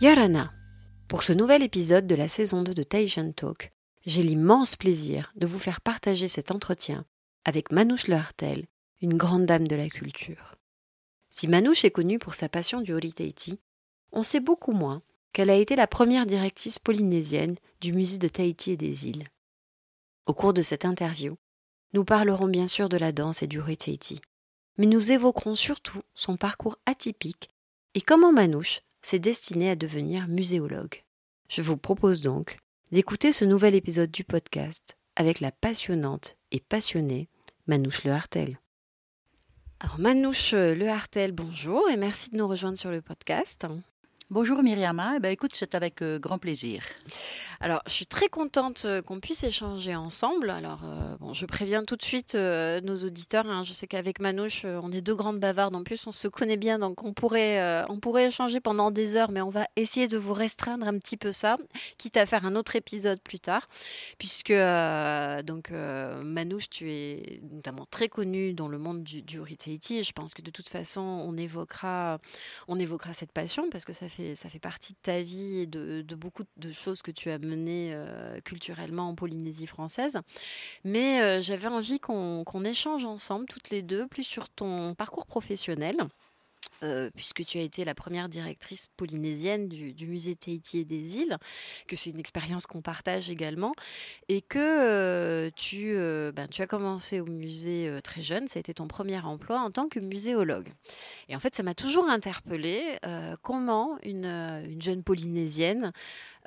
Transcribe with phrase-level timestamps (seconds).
[0.00, 0.52] Yarana.
[1.08, 3.72] Pour ce nouvel épisode de la saison 2 de Tahitian Talk,
[4.06, 7.04] j'ai l'immense plaisir de vous faire partager cet entretien
[7.44, 8.66] avec Manouche Lehartel,
[9.00, 10.54] une grande dame de la culture.
[11.30, 13.58] Si Manouche est connue pour sa passion du Tahiti,
[14.12, 15.02] on sait beaucoup moins
[15.32, 19.26] qu'elle a été la première directrice polynésienne du musée de Tahiti et des îles.
[20.26, 21.36] Au cours de cette interview,
[21.92, 24.20] nous parlerons bien sûr de la danse et du Tahiti,
[24.76, 27.50] mais nous évoquerons surtout son parcours atypique
[27.94, 31.02] et comment Manouche s'est destiné à devenir muséologue.
[31.48, 32.58] Je vous propose donc
[32.92, 37.30] d'écouter ce nouvel épisode du podcast avec la passionnante et passionnée
[37.66, 38.60] Manouche Le Hartel.
[39.80, 43.66] Alors Manouche Le Hartel, bonjour et merci de nous rejoindre sur le podcast.
[44.30, 46.84] Bonjour Myriama, eh ben, écoute, c'est avec euh, grand plaisir.
[47.60, 50.50] Alors, je suis très contente euh, qu'on puisse échanger ensemble.
[50.50, 53.46] Alors, euh, bon, je préviens tout de suite nos auditeurs.
[53.46, 53.64] Hein.
[53.64, 55.74] je sais qu'avec Manouche, on est deux grandes bavardes.
[55.74, 59.30] En plus, on se connaît bien, donc on pourrait, on pourrait échanger pendant des heures,
[59.30, 61.56] mais on va essayer de vous restreindre un petit peu ça,
[61.96, 63.66] quitte à faire un autre épisode plus tard,
[64.18, 70.34] puisque donc Manouche, tu es notamment très connue dans le monde du, du Je pense
[70.34, 72.20] que de toute façon, on évoquera,
[72.68, 75.66] on évoquera cette passion parce que ça fait ça fait partie de ta vie et
[75.66, 80.20] de, beaucoup de choses que tu as menées euh, culturellement en Polynésie française.
[80.84, 85.96] Mais euh, j'avais envie qu'on échange ensemble, toutes les deux, plus sur ton parcours professionnel.
[86.84, 91.36] Euh, puisque tu as été la première directrice polynésienne du, musée Tahiti et des îles,
[91.88, 93.72] que c'est une expérience qu'on partage également,
[94.28, 98.60] et que euh, tu, euh, ben, tu as commencé au musée très jeune, ça a
[98.60, 100.68] été ton premier emploi en tant que muséologue.
[101.28, 102.98] Et en fait, ça m'a toujours interpellée
[103.42, 105.92] comment une, une, jeune polynésienne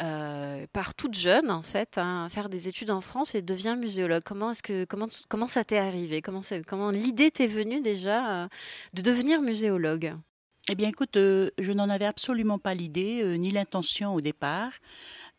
[0.02, 4.24] euh, par toute jeune en fait, hein, faire des études en France et devient muséologue.
[4.26, 6.22] Comment est-ce que comment comment ça t'est arrivé?
[6.24, 8.48] Comment comment l'idée t'est venue déjà euh,
[8.94, 10.16] de devenir muséologue?
[10.70, 14.72] Eh bien, écoute, euh, je n'en avais absolument pas l'idée ni l'intention au départ.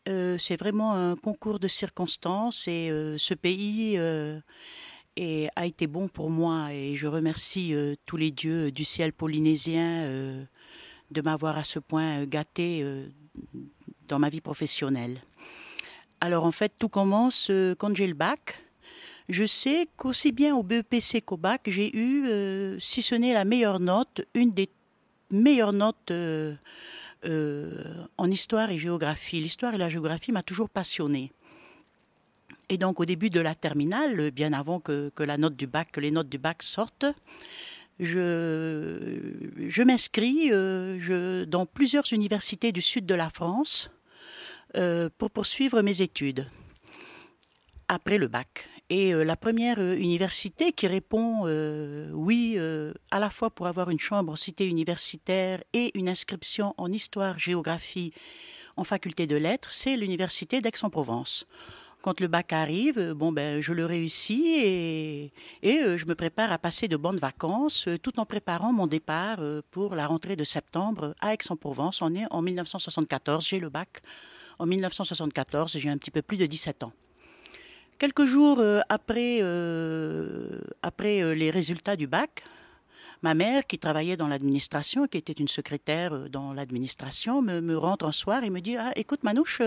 [0.05, 6.95] c'est vraiment un concours de circonstances et ce pays a été bon pour moi et
[6.95, 7.73] je remercie
[8.05, 10.05] tous les dieux du ciel polynésien
[11.11, 12.83] de m'avoir à ce point gâté
[14.07, 15.21] dans ma vie professionnelle.
[16.21, 18.63] Alors en fait, tout commence euh, quand j'ai le bac.
[19.29, 23.45] Je sais qu'aussi bien au BEPC qu'au bac, j'ai eu, euh, si ce n'est la
[23.45, 24.69] meilleure note, une des
[25.31, 26.55] meilleures notes euh,
[28.17, 29.39] en histoire et géographie.
[29.39, 31.31] L'histoire et la géographie m'a toujours passionnée.
[32.69, 35.99] Et donc au début de la terminale, bien avant que, la note du bac, que
[35.99, 37.05] les notes du bac sortent,
[37.99, 40.49] je, m'inscris
[41.47, 43.89] dans plusieurs universités du sud de la France
[44.75, 46.47] euh, pour poursuivre mes études
[47.87, 48.67] après le bac.
[48.89, 51.43] Et euh, la première euh, université qui répond
[52.11, 52.57] oui
[53.11, 58.11] à la fois pour avoir une chambre en cité universitaire et une inscription en histoire-géographie
[58.75, 61.45] en faculté de lettres, c'est l'université d'Aix-en-Provence.
[62.03, 65.31] Quand le bac arrive, bon ben je le réussis et,
[65.63, 69.39] et je me prépare à passer de bonnes vacances tout en préparant mon départ
[69.71, 72.01] pour la rentrée de septembre à Aix-en-Provence.
[72.01, 74.01] On est en 1974, j'ai le bac
[74.59, 75.77] en 1974.
[75.77, 76.93] J'ai un petit peu plus de 17 ans.
[77.99, 82.43] Quelques jours euh, après, euh, euh, les résultats du bac,
[83.21, 88.11] ma mère, qui travaillait dans l'administration, qui était une secrétaire dans l'administration, me, rentre un
[88.11, 89.61] soir et me dit ah, Écoute, Manouche,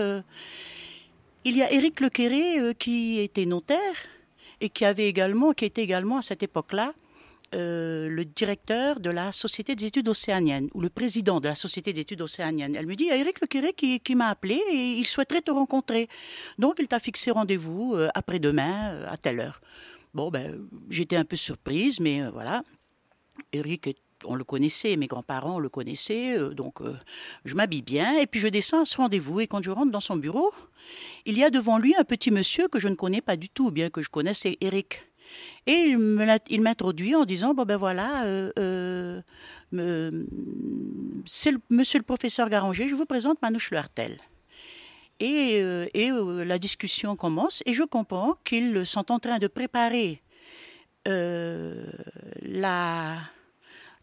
[1.47, 3.95] il y a Éric Lequéré qui était notaire
[4.59, 6.93] et qui avait également, qui était également à cette époque-là
[7.55, 11.93] euh, le directeur de la Société des études océaniennes, ou le président de la Société
[11.93, 12.75] des études océaniennes.
[12.75, 15.39] Elle me dit, il y a Eric Lequéré qui, qui m'a appelé et il souhaiterait
[15.39, 16.09] te rencontrer.
[16.59, 19.61] Donc, il t'a fixé rendez-vous euh, après-demain euh, à telle heure.
[20.13, 20.59] Bon, ben,
[20.89, 22.63] j'étais un peu surprise, mais voilà.
[23.53, 23.95] Eric
[24.25, 26.79] on le connaissait, mes grands-parents le connaissaient, donc
[27.45, 29.99] je m'habille bien et puis je descends à ce rendez-vous et quand je rentre dans
[29.99, 30.51] son bureau,
[31.25, 33.71] il y a devant lui un petit monsieur que je ne connais pas du tout,
[33.71, 35.03] bien que je connaisse Eric.
[35.65, 35.93] Et
[36.49, 39.21] il m'introduit en disant bon ben voilà, euh,
[39.73, 40.25] euh,
[41.25, 44.17] c'est Monsieur le professeur Garanger, je vous présente Manouche Le Hartel.
[45.19, 46.11] Et, euh, et
[46.45, 50.21] la discussion commence et je comprends qu'ils sont en train de préparer
[51.05, 53.17] la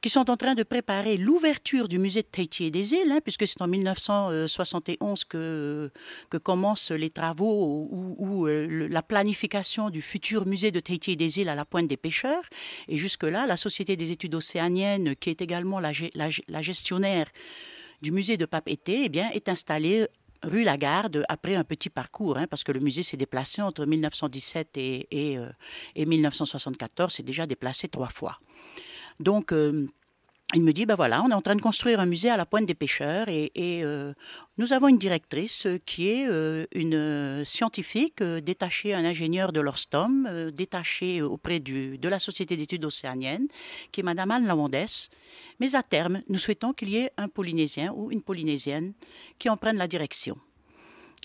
[0.05, 3.21] qui sont en train de préparer l'ouverture du musée de Tahiti et des îles, hein,
[3.25, 5.91] puisque c'est en 1971 que,
[6.43, 11.49] commencent les travaux ou, euh, la planification du futur musée de Tahiti et des îles
[11.49, 12.43] à la pointe des pêcheurs.
[12.87, 15.93] Et jusque-là, la Société des études océaniennes, qui est également la,
[16.61, 17.29] gestionnaire
[18.03, 20.07] du musée de Papeete, eh bien, est installée
[20.43, 24.77] rue Lagarde après un petit parcours, hein, parce que le musée s'est déplacé entre 1917
[24.77, 25.39] et, et,
[25.97, 28.39] et 1974, c'est déjà déplacé trois fois.
[29.21, 29.87] Donc, euh,
[30.55, 32.47] il me dit, ben voilà, on est en train de construire un musée à la
[32.47, 34.13] pointe des pêcheurs et, euh,
[34.57, 41.23] nous avons une directrice qui est euh, une scientifique détachée, un ingénieur de l'Orstom, détaché
[41.23, 43.49] auprès du, de la Société d'études océaniennes,
[43.91, 45.09] qui est Madame Anne Lamondès.
[45.59, 48.93] Mais à terme, nous souhaitons qu'il y ait un Polynésien ou une Polynésienne
[49.39, 50.39] qui en prenne la direction.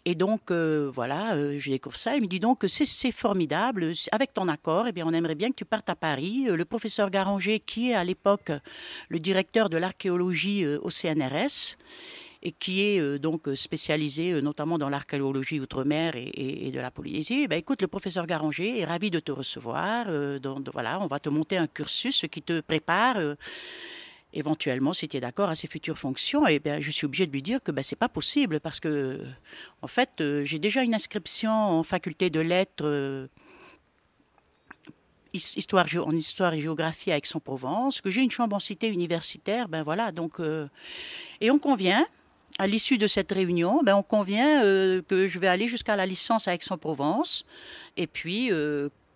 [0.06, 2.16] Et donc, euh, voilà, euh, je découvre ça.
[2.16, 3.92] Il me dit donc c'est formidable.
[4.12, 6.46] Avec ton accord, eh bien, on aimerait bien que tu partes à Paris.
[6.48, 8.52] Euh, le professeur Garanger, qui est à l'époque
[9.10, 11.78] le directeur de l'archéologie au CNRS,
[12.42, 17.60] et qui est donc spécialisé notamment dans l'archéologie outre-mer et, de la Polynésie, eh ben,
[17.60, 20.06] écoute, le professeur Garanger est ravi de te recevoir.
[20.40, 23.18] donc, voilà, on va te monter un cursus qui te prépare
[24.34, 27.26] éventuellement, si tu es d'accord, à ses futures fonctions, et eh bien, je suis obligée
[27.26, 29.22] de lui dire que ben, ce n'est pas possible parce que,
[29.82, 33.28] en fait, euh, j'ai déjà une inscription en faculté de lettres euh,
[35.34, 39.84] histoire, en histoire et géographie à Aix-en-Provence, que j'ai une chambre en cité universitaire, ben
[39.84, 40.40] voilà, donc.
[40.40, 40.68] Euh,
[41.42, 42.06] et on convient.
[42.58, 46.50] À l'issue de cette réunion, ben on convient que je vais aller jusqu'à la licence
[46.50, 47.46] à Aix-en-Provence,
[47.96, 48.52] et puis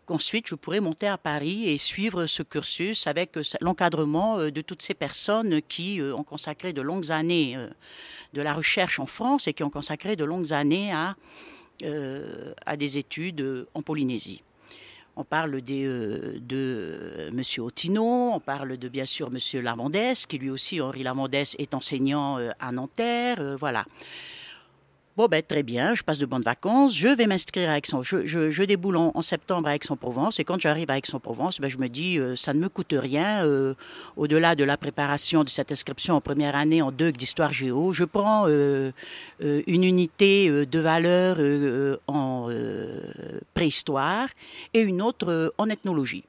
[0.06, 4.62] qu'ensuite je pourrais monter à Paris et suivre ce cursus avec euh, l'encadrement euh, de
[4.62, 7.58] toutes ces personnes qui euh, ont consacré de longues années
[8.34, 11.16] de la recherche en France et qui ont consacré de longues années à,
[12.66, 14.44] à des études en Polynésie.
[15.16, 17.42] On parle de M.
[17.60, 19.62] Otino, on parle de bien sûr M.
[19.62, 23.58] Lamondès, qui lui aussi, Henri Lamondès, est enseignant à Nanterre.
[23.60, 23.86] voilà.
[25.16, 28.02] Bon, ben, très bien, je passe de bonnes vacances, je vais m'inscrire à Aix-en...
[28.02, 31.88] Je, je, déboule en, septembre à Aix-en-Provence, et quand j'arrive à Aix-en-Provence, ben, je me
[31.88, 33.76] dis, euh, ça ne me coûte rien, euh,
[34.18, 38.06] au-delà de la préparation de cette inscription en première année en deux d'histoire géo, je
[38.06, 38.92] prends euh,
[39.40, 41.38] une unité de valeur
[42.08, 42.50] en
[43.54, 44.30] préhistoire
[44.74, 46.24] et une autre en ethnologie.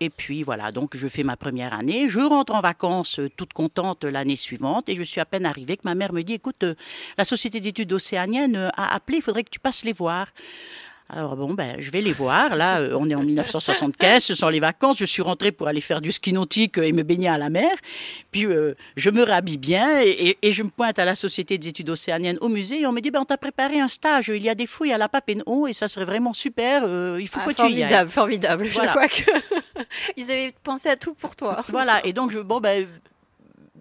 [0.00, 2.08] Et puis voilà, donc je fais ma première année.
[2.08, 5.76] Je rentre en vacances euh, toute contente l'année suivante et je suis à peine arrivée
[5.76, 6.74] que ma mère me dit écoute, euh,
[7.16, 10.28] la société d'études océaniennes euh, a appelé, il faudrait que tu passes les voir.
[11.16, 12.56] Alors bon, ben, je vais les voir.
[12.56, 14.96] Là, euh, on est en 1975, ce sont les vacances.
[14.98, 17.70] Je suis rentrée pour aller faire du ski nautique et me baigner à la mer.
[18.32, 21.88] Puis euh, je me rhabille bien et, je me pointe à la Société des études
[21.88, 24.26] océaniennes au musée et on me dit, ben, on t'a préparé un stage.
[24.26, 26.82] Il y a des fouilles à la Papenhaut et ça serait vraiment super.
[26.84, 28.08] Euh, il faut ah, que tu y ailles.
[28.08, 29.22] Formidable, Je vois que
[30.16, 31.64] ils avaient pensé à tout pour toi.
[31.68, 32.04] Voilà.
[32.04, 32.88] Et donc, je, bon, ben,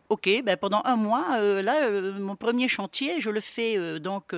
[0.09, 1.89] ok, ben, pendant un mois, là,
[2.19, 4.35] mon premier chantier, je le fais donc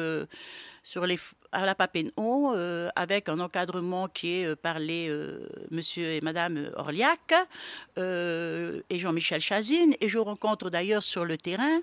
[0.81, 1.19] sur les
[1.56, 6.22] à la Papenhaut, euh, avec un encadrement qui est euh, par les euh, monsieur et
[6.22, 7.34] madame Orliac
[7.98, 9.96] et Jean-Michel Chazine.
[10.02, 11.80] Et je rencontre d'ailleurs sur le terrain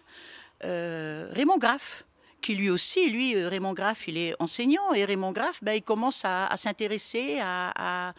[0.63, 2.05] Raymond Graff
[2.41, 6.23] qui lui aussi, lui, Raymond Graff, il est enseignant, et Raymond Graff, ben, il commence
[6.25, 8.13] à, s'intéresser à,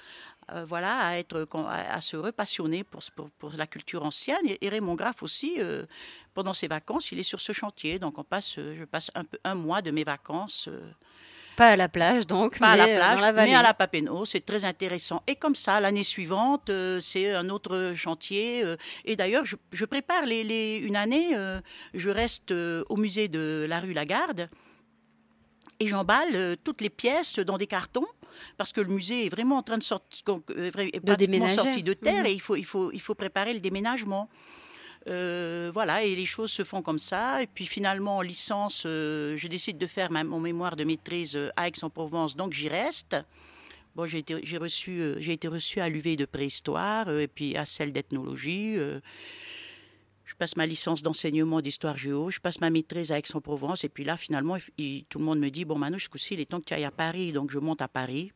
[0.65, 3.01] voilà, à, être, à, se repassionner pour,
[3.38, 4.45] pour, la culture ancienne.
[4.61, 5.57] Et, Raymond Graff aussi,
[6.33, 8.00] pendant ses vacances, il est sur ce chantier.
[8.00, 10.69] Donc on passe, je passe un, peu, un mois de mes vacances
[11.55, 14.25] pas à la plage, donc, mais à la plage, mais à la Papenhaut.
[14.25, 15.24] C'est très intéressant.
[15.27, 18.63] Et comme ça, l'année suivante, euh, c'est un autre chantier.
[18.63, 21.60] Euh, et d'ailleurs, je, prépare les, une année, euh,
[21.93, 24.50] je reste au musée de la rue Lagarde
[25.79, 28.05] et j'emballe toutes les pièces dans des cartons
[28.57, 32.25] parce que le musée est vraiment en train de sortir, de sorti de terre mhm.
[32.27, 34.29] et il faut, il, faut, il faut préparer le déménagement.
[35.07, 37.41] Euh, voilà, et les choses se font comme ça.
[37.41, 41.50] Et puis finalement, en licence, euh, je décide de faire mon mémoire de maîtrise euh,
[41.55, 43.17] à Aix-en-Provence, donc j'y reste.
[43.95, 47.91] Bon, j'ai été, reçu, j'ai été reçu à l'UV de préhistoire et puis à celle
[47.91, 48.75] d'ethnologie.
[48.75, 54.03] je passe ma licence d'enseignement d'histoire géo, je passe ma maîtrise à Aix-en-Provence et puis
[54.03, 56.74] là, finalement, tout le monde me dit, bon, Manu, ce il est temps que tu
[56.74, 57.33] ailles à Paris.
[57.33, 58.31] Donc je monte à Paris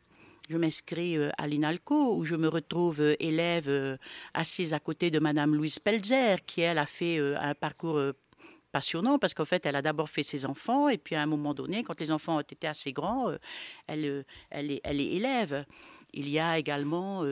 [0.47, 3.97] je m'inscris euh, à l'INALCO où je me retrouve euh, élève euh,
[4.33, 7.99] assise à côté de Madame Louise Pelzer qui elle a fait un parcours
[8.71, 11.53] passionnant parce qu'en fait elle a d'abord fait ses enfants et puis à un moment
[11.53, 13.31] donné quand les enfants ont été assez grands
[13.87, 15.65] elle, elle, est, elle est élève.
[16.13, 17.25] Il y a également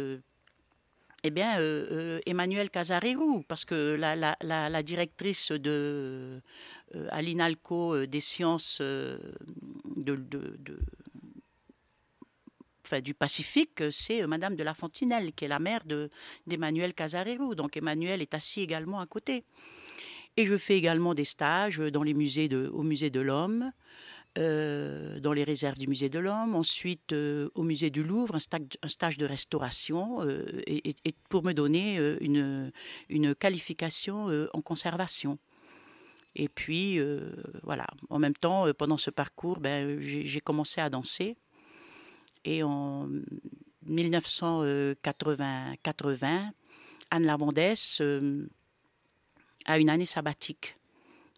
[1.24, 1.58] eh bien,
[2.26, 6.42] Emmanuel Casarerou, parce que la, directrice de,
[7.10, 10.16] à l'INALCO des sciences de
[12.94, 15.82] du Pacifique, c'est Madame de la Fontinelle, qui est la mère
[16.46, 17.56] d'Emmanuel Casarero.
[17.56, 19.44] Donc Emmanuel est assis également à côté.
[20.38, 23.72] Et je fais également des stages dans les musées de, au musée de l'Homme,
[24.38, 28.40] euh, dans les réserves du musée de l'Homme, ensuite euh, au musée du Louvre, un
[28.40, 30.94] stage, un stage de restauration, euh, et,
[31.30, 32.72] pour me donner une,
[33.08, 35.40] une, qualification en conservation.
[36.36, 37.00] Et puis,
[37.64, 41.38] voilà, en même temps, pendant ce parcours, ben, j'ai commencé à danser.
[42.46, 43.10] Et en
[43.88, 46.52] 1980, 80,
[47.12, 48.02] Anne Lavandès
[49.66, 50.78] a une année sabbatique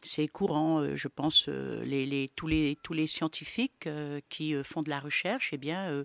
[0.08, 4.82] c'est courant, euh, je pense, euh, les, tous, les, tous les scientifiques euh, qui font
[4.82, 6.04] de la recherche, eh bien,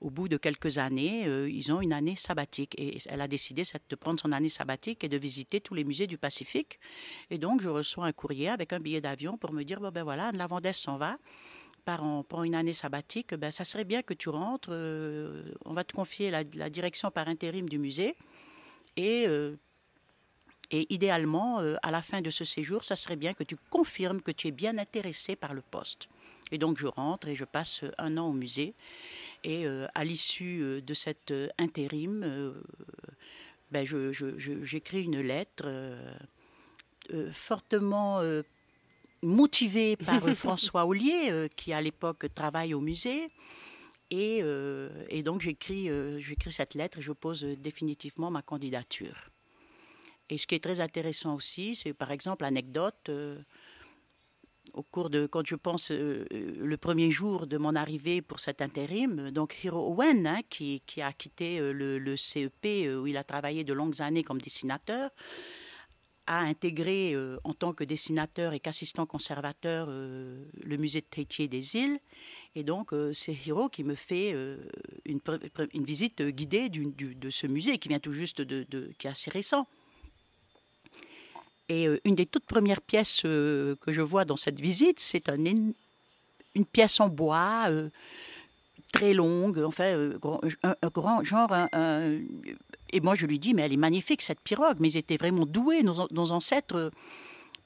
[0.00, 2.74] au bout de quelques années, ils ont une année sabbatique.
[2.78, 6.06] Et elle a décidé de prendre son année sabbatique et de visiter tous les musées
[6.06, 6.78] du Pacifique.
[7.30, 10.02] Et donc, je reçois un courrier avec un billet d'avion pour me dire, bon, ben
[10.02, 11.18] voilà, Anne Lavandès s'en va,
[11.88, 15.84] part en, prend une année sabbatique, ben, ça serait bien que tu rentres, on va
[15.84, 18.14] te confier la, direction par intérim du musée.
[18.96, 19.26] Et
[20.70, 24.20] et idéalement, euh, à la fin de ce séjour, ça serait bien que tu confirmes
[24.20, 26.08] que tu es bien intéressé par le poste.
[26.50, 28.74] Et donc je rentre et je passe un an au musée.
[29.44, 32.54] Et euh, à l'issue euh, de cet intérim,
[33.70, 35.66] ben j'écris une lettre
[37.32, 38.22] fortement
[39.22, 43.28] motivée par François Ollier, qui à l'époque travaille au musée.
[44.10, 44.42] Et,
[45.10, 45.90] et donc j'écris
[46.48, 49.28] cette lettre et je pose définitivement ma candidature.
[50.30, 53.08] Et ce qui est très intéressant aussi, c'est par exemple l'anecdote.
[53.08, 53.38] Euh,
[54.74, 58.60] au cours de, quand je pense euh, le premier jour de mon arrivée pour cet
[58.60, 62.66] intérim, donc Hiro Owen, hein, qui, qui, a quitté euh, le, CEP
[63.00, 65.10] où il a travaillé de longues années comme dessinateur,
[66.28, 71.98] a intégré en tant que dessinateur et qu'assistant conservateur le musée de Tahiti des îles.
[72.54, 74.36] Et donc, c'est Hiro qui me fait
[75.04, 75.20] une,
[75.72, 79.10] une, visite guidée du, de ce musée qui vient tout juste de, de qui est
[79.10, 79.66] assez récent.
[81.68, 85.28] Et euh, une des toutes premières pièces euh, que je vois dans cette visite, c'est
[85.28, 85.74] un, une
[86.72, 87.90] pièce en bois euh,
[88.92, 90.14] très longue, enfin,
[90.62, 91.50] un, grand genre.
[92.92, 94.76] Et moi, je lui dis, mais elle est magnifique, cette pirogue.
[94.80, 96.90] Mais ils étaient vraiment doués, nos, ancêtres,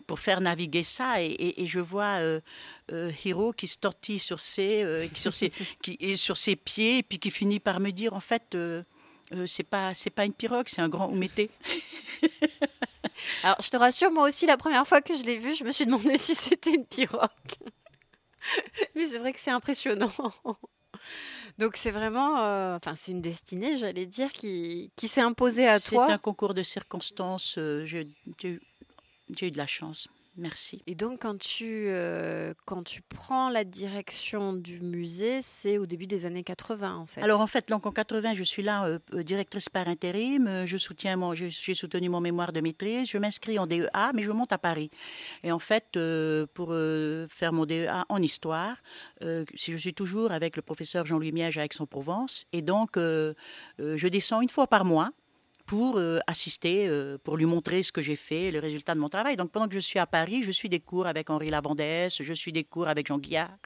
[0.07, 1.23] pour faire naviguer ça.
[1.23, 2.19] Et, je vois
[3.25, 5.53] Hiro qui se tortille sur ses, sur, ses,
[5.83, 8.57] qui, sur ses pieds, et puis qui finit par me dire, en fait,
[9.47, 11.51] c'est pas, pas une pirogue, c'est un grand oumété.
[13.43, 15.73] Alors, je te rassure, moi aussi, la première fois que je l'ai vu, je me
[15.73, 17.29] suis demandé si c'était une pirogue.
[18.95, 20.13] Mais c'est vrai que c'est impressionnant.
[21.59, 25.79] Donc c'est vraiment, euh, enfin c'est une destinée, j'allais dire, qui, qui s'est imposée à
[25.79, 26.07] toi.
[26.07, 27.57] C'est un concours de circonstances.
[27.59, 28.09] Euh, j'ai
[28.43, 30.09] eu de la chance.
[30.39, 30.83] Merci.
[30.87, 36.07] Et donc, quand tu, euh, quand tu prends la direction du musée, c'est au début
[36.07, 37.21] des années 80, en fait.
[37.21, 40.65] Alors, en fait, donc en 80, je suis là, euh, euh, directrice par intérim.
[40.65, 43.11] Je soutiens mon, j'ai soutenu mon mémoire de maîtrise.
[43.11, 44.91] Je m'inscris en DEA, mais je monte à Paris.
[45.45, 45.99] Et en fait,
[46.55, 46.75] pour
[47.29, 48.77] faire mon DEA en histoire,
[49.21, 52.47] je suis toujours avec le professeur Jean-Louis Miège à Aix-en-Provence.
[52.53, 55.11] Et donc, je descends une fois par mois
[55.67, 59.09] pour euh, assister, euh, pour lui montrer ce que j'ai fait, le résultat de mon
[59.09, 59.37] travail.
[59.37, 62.35] Donc pendant que je suis à Paris, je suis des cours avec Henri Lavandès, je
[62.35, 63.57] suis des cours avec Jean Guillard,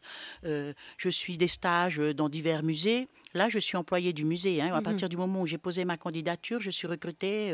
[0.44, 3.08] euh, je suis des stages dans divers musées.
[3.34, 4.62] Là, je suis employée du musée.
[4.62, 4.72] Hein.
[4.72, 4.82] À mhm.
[4.82, 7.52] partir du moment où j'ai posé ma candidature, je suis recrutée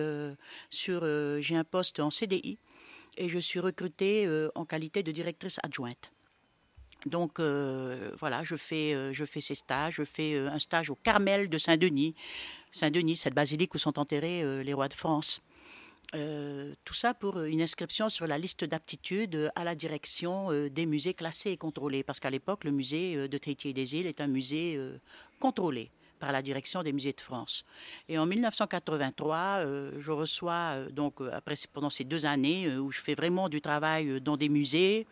[0.70, 1.04] sur.
[1.40, 2.58] j'ai un poste en CDI
[3.16, 6.12] et je suis recrutée en qualité de directrice adjointe.
[7.06, 9.94] Donc voilà, je fais, je fais ces stages.
[9.94, 12.14] Je fais un stage au Carmel de Saint-Denis.
[12.72, 15.42] Saint-Denis, cette basilique où sont enterrés euh, les rois de France.
[16.14, 20.86] Euh, tout ça pour une inscription sur la liste d'aptitude à la direction euh, des
[20.86, 22.02] musées classés et contrôlés.
[22.02, 24.78] Parce qu'à l'époque, le musée de Tahiti et des îles est un musée
[25.38, 27.64] contrôlé par la direction des musées de France.
[28.08, 29.64] Et en 1983,
[29.98, 34.36] je reçois, donc après, pendant ces deux années où je fais vraiment du travail dans
[34.36, 35.06] des musées,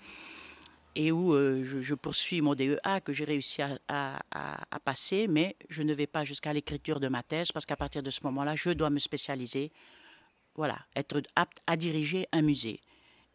[0.97, 4.23] et où euh, je, poursuis mon DEA que j'ai réussi à,
[4.85, 8.11] passer, mais je ne vais pas jusqu'à l'écriture de ma thèse parce qu'à partir de
[8.11, 9.73] ce moment-là, je dois me spécialiser,
[10.55, 12.81] voilà, être apte à diriger un musée.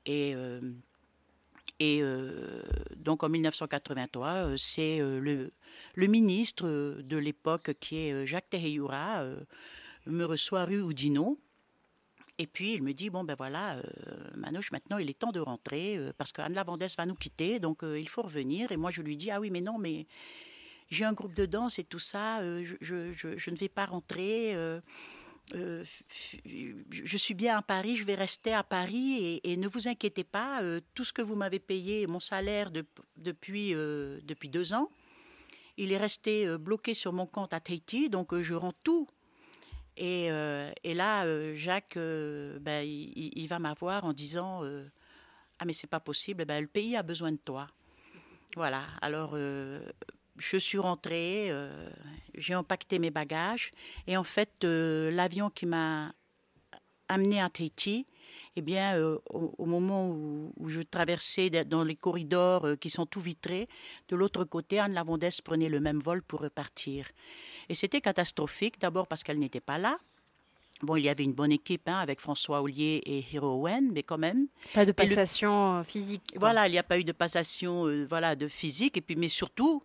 [0.05, 0.59] Et, euh,
[1.81, 2.61] euh,
[2.95, 5.51] donc en 1983, c'est le,
[5.95, 6.67] ministre
[7.01, 9.25] de l'époque qui est Jacques Teheyura
[10.05, 11.39] me reçoit rue Oudinot
[12.37, 13.83] et puis il me dit bon ben voilà, euh,
[14.35, 17.83] Manouche, maintenant il est temps de rentrer euh, parce qu'Anne Lavandès va nous quitter, donc
[17.83, 18.71] euh, il faut revenir.
[18.71, 20.05] Et moi je lui dis ah oui mais non mais
[20.89, 24.53] j'ai un groupe de danse et tout ça, je, je, ne vais pas rentrer.
[25.51, 30.61] je suis bien à Paris, je vais rester à Paris et, ne vous inquiétez pas,
[30.93, 34.91] tout ce que vous m'avez payé, mon salaire depuis, depuis deux ans,
[35.77, 39.07] il est resté bloqué sur mon compte à Tahiti, donc je rends tout.
[39.97, 40.27] Et,
[40.83, 44.61] et là, Jacques, ben, il, va m'avoir en disant
[45.59, 47.67] Ah, mais c'est pas possible, ben, le pays a besoin de toi.
[48.55, 49.37] Voilà, alors
[50.37, 51.49] je suis rentrée,
[52.33, 53.71] j'ai empaqueté mes bagages,
[54.07, 56.13] et en fait, l'avion qui m'a
[57.07, 58.05] amené à Tahiti,
[58.57, 63.19] eh bien, euh, au, moment où, je traversais dans les corridors euh, qui sont tout
[63.19, 63.67] vitrés,
[64.07, 67.07] de l'autre côté, Anne Lavondesse prenait le même vol pour repartir.
[67.67, 69.97] Et c'était catastrophique, d'abord parce qu'elle n'était pas là.
[70.81, 74.03] Bon, il y avait une bonne équipe hein, avec François Ollier et Hiro Owen, mais
[74.03, 74.47] quand même.
[74.73, 76.33] Pas de passation euh, physique.
[76.35, 78.97] Voilà, il n'y a pas eu de passation voilà, de physique.
[78.97, 79.83] Et puis, mais surtout,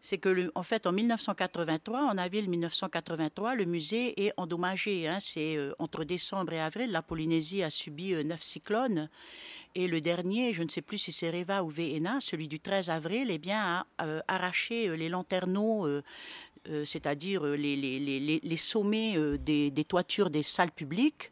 [0.00, 5.08] c'est que, en fait, en 1983, en avril 1983, le musée est endommagé.
[5.08, 5.18] Hein.
[5.20, 9.08] c'est euh, entre décembre et avril, la Polynésie a subi euh, neuf cyclones.
[9.74, 12.90] Et le dernier, je ne sais plus si c'est Reva ou Véena, celui du 13
[12.90, 15.86] avril, eh bien, a euh, arraché les lanterneaux,
[16.84, 21.30] c'est-à-dire les, sommets des, toitures des salles publiques.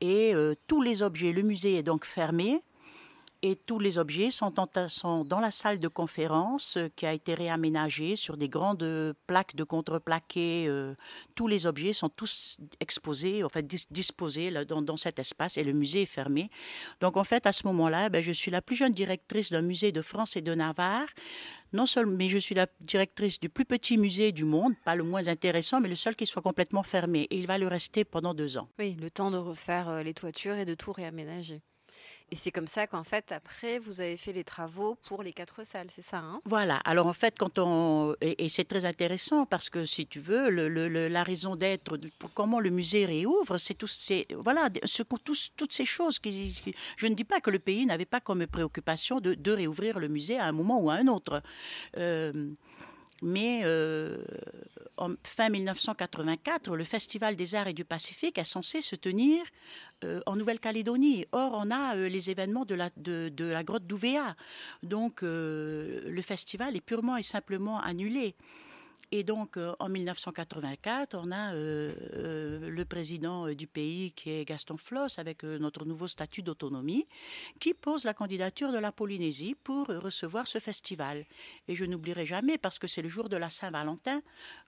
[0.00, 0.32] Et
[0.66, 2.60] tous les objets, le musée est donc fermé
[3.46, 4.52] et tous les objets sont,
[5.24, 9.62] dans la salle de conférence euh, qui a été réaménagée sur des grandes plaques de
[9.62, 10.66] contreplaqué.
[10.68, 10.94] Euh,
[11.36, 16.02] tous les objets sont tous exposés, en fait disposés dans, cet espace et le musée
[16.02, 16.50] est fermé.
[17.00, 19.92] Donc en fait, à ce moment-là, ben, je suis la plus jeune directrice d'un musée
[19.92, 21.08] de France et de Navarre.
[21.72, 25.04] Non seulement, mais je suis la directrice du plus petit musée du monde, pas le
[25.04, 27.28] moins intéressant, mais le seul qui soit complètement fermé.
[27.30, 28.68] Et il va le rester pendant deux ans.
[28.78, 31.62] Oui, le temps de refaire euh, les toitures et de tout réaménager.
[32.32, 35.64] Et c'est comme ça qu'en fait, après, vous avez fait les travaux pour les quatre
[35.64, 36.40] salles, c'est ça hein?
[36.44, 36.76] Voilà.
[36.84, 41.22] Alors en fait, quand on et, c'est très intéressant parce que si tu veux, la
[41.22, 41.98] raison d'être,
[42.34, 46.60] comment le musée réouvre, c'est tout, c'est voilà, ce, toutes ces choses qui,
[46.96, 50.08] je ne dis pas que le pays n'avait pas comme préoccupation de, de, réouvrir le
[50.08, 51.42] musée à un moment ou à un autre.
[51.96, 52.50] Euh,
[53.22, 54.18] mais euh,
[54.96, 59.42] en fin 1984, le Festival des Arts et du Pacifique est censé se tenir
[60.04, 61.26] euh, en Nouvelle-Calédonie.
[61.32, 64.36] Or, on a euh, les événements de la, grotte d'Ouvéa.
[64.82, 68.36] Donc, le festival est purement et simplement annulé.
[69.12, 74.44] Et donc, euh, en 1984, on a euh, euh, le président du pays, qui est
[74.44, 77.06] Gaston Floss, avec notre nouveau statut d'autonomie,
[77.60, 81.24] qui pose la candidature de la Polynésie pour recevoir ce festival.
[81.68, 84.22] Et je n'oublierai jamais, parce que c'est le jour de la Saint-Valentin,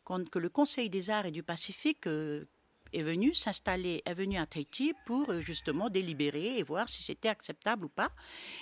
[0.05, 4.95] que le Conseil des arts et du Pacifique est venu s'installer, est venu à Tahiti
[5.05, 8.11] pour justement délibérer et voir si c'était acceptable ou pas.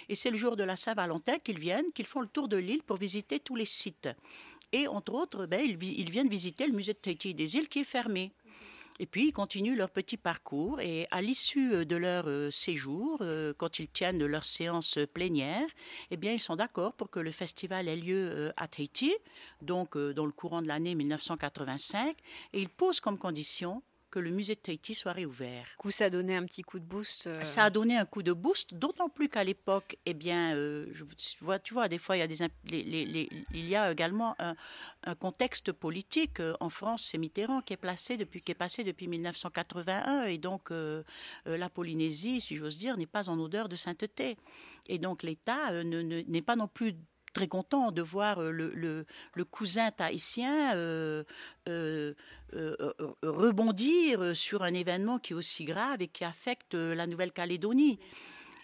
[0.08, 2.82] Et c'est le jour de la Saint-Valentin qu'ils viennent, qu'ils font le tour de l'île
[2.82, 4.08] pour visiter tous les sites.
[4.72, 5.76] Et entre autres, ben, ils,
[6.10, 8.32] viennent visiter le musée de Tahiti des îles qui est fermé.
[8.98, 13.18] Et puis, ils continuent leur petit parcours et à l'issue euh, de leur euh, séjour,
[13.20, 15.66] euh, quand ils tiennent leur séance plénière,
[16.10, 19.14] eh bien, ils sont d'accord pour que le festival ait lieu à Tahiti,
[19.60, 22.16] donc dans le courant de l'année 1985,
[22.54, 25.66] et ils posent comme condition que le musée de Tahiti soit réouvert.
[25.78, 27.26] coup, ça a donné un petit coup de boost.
[27.26, 27.42] Euh.
[27.42, 31.04] Ça a donné un coup de boost, d'autant plus qu'à l'époque, eh bien, euh, je
[31.40, 34.54] vois, tu vois, des fois, il y a, des, il y a également un,
[35.18, 36.40] contexte politique.
[36.60, 40.70] En France, c'est Mitterrand qui est, placé depuis, qui est passé depuis 1981, et donc
[40.70, 41.02] euh,
[41.44, 44.36] la Polynésie, si j'ose dire, n'est pas en odeur de sainteté.
[44.88, 46.94] Et donc l'État n'est pas non plus
[47.36, 51.22] très content de voir euh, le, cousin tahitien euh,
[51.68, 52.14] euh,
[53.22, 57.98] rebondir sur un événement qui est aussi grave et qui affecte la Nouvelle-Calédonie.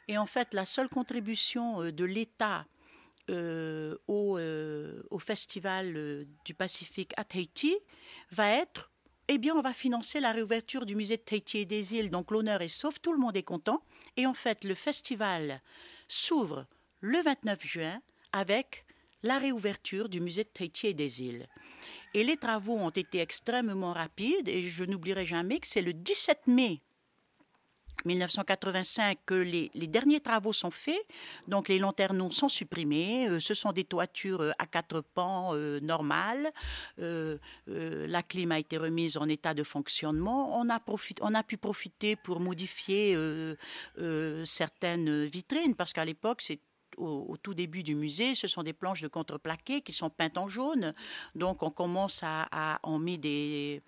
[0.08, 2.64] Et en fait, la seule contribution de l'État
[3.28, 4.38] au,
[5.10, 7.76] au, Festival du Pacifique à Tahiti
[8.30, 8.90] va être
[9.28, 12.10] eh bien, on va financer la réouverture du musée de Tahiti et des îles.
[12.10, 13.82] Donc, l'honneur est sauf, tout le monde est content.
[14.16, 15.62] Et en fait, le festival
[16.08, 16.66] s'ouvre
[17.00, 18.00] le 29 juin
[18.32, 18.84] avec
[19.22, 21.46] la réouverture du musée de Tahiti et des îles.
[22.14, 26.46] Et les travaux ont été extrêmement rapides et je n'oublierai jamais que c'est le 17
[26.48, 26.82] mai
[28.04, 31.00] 1985 que les, derniers travaux sont faits,
[31.48, 35.80] donc les lanterneaux sont supprimés, euh, ce sont des toitures euh, à quatre pans euh,
[35.80, 36.50] normales,
[36.98, 40.80] la clim a été remise en état de fonctionnement, on a,
[41.20, 43.16] on a pu profiter pour modifier
[44.44, 46.60] certaines vitrines, parce qu'à l'époque c'est
[46.96, 50.48] au, tout début du musée, ce sont des planches de contreplaqué qui sont peintes en
[50.48, 50.92] jaune.
[51.34, 53.82] Donc on commence à, en mettre des...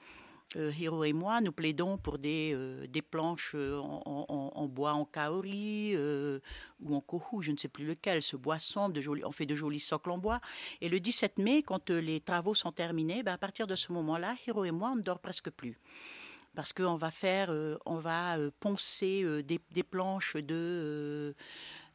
[0.57, 5.05] Euh, Hiro et moi, nous plaidons pour des, euh, des planches euh, en, bois en
[5.05, 9.47] kaori ou en kohu, je ne sais plus lequel, ce bois sombre, de on fait
[9.47, 10.40] de jolis socles en bois.
[10.81, 14.37] Et le 17 mai, quand les travaux sont terminés, ben, à partir de ce moment-là,
[14.47, 15.79] Hiro et moi, on ne dort presque plus
[16.55, 17.53] parce qu'on va faire,
[17.85, 21.35] on va poncer des, des, planches de,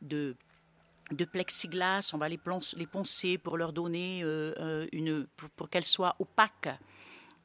[0.01, 0.35] de
[1.11, 2.39] de plexiglas, on va les,
[2.77, 4.21] les poncer pour leur donner
[4.91, 6.69] une, pour qu'elles soient opaques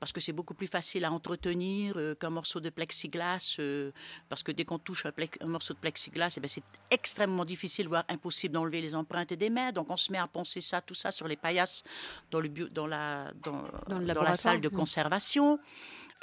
[0.04, 3.90] parce que c'est beaucoup plus facile à entretenir euh, qu'un morceau de plexiglas, euh,
[4.28, 8.04] parce que dès qu'on touche un, morceau de plexiglas, eh ben, c'est extrêmement difficile, voire
[8.10, 9.72] impossible d'enlever les empreintes des mains.
[9.72, 11.84] Donc on se met à poncer ça, tout ça sur les paillasses
[12.30, 15.58] dans, le dans, la, dans, dans, la salle de conservation.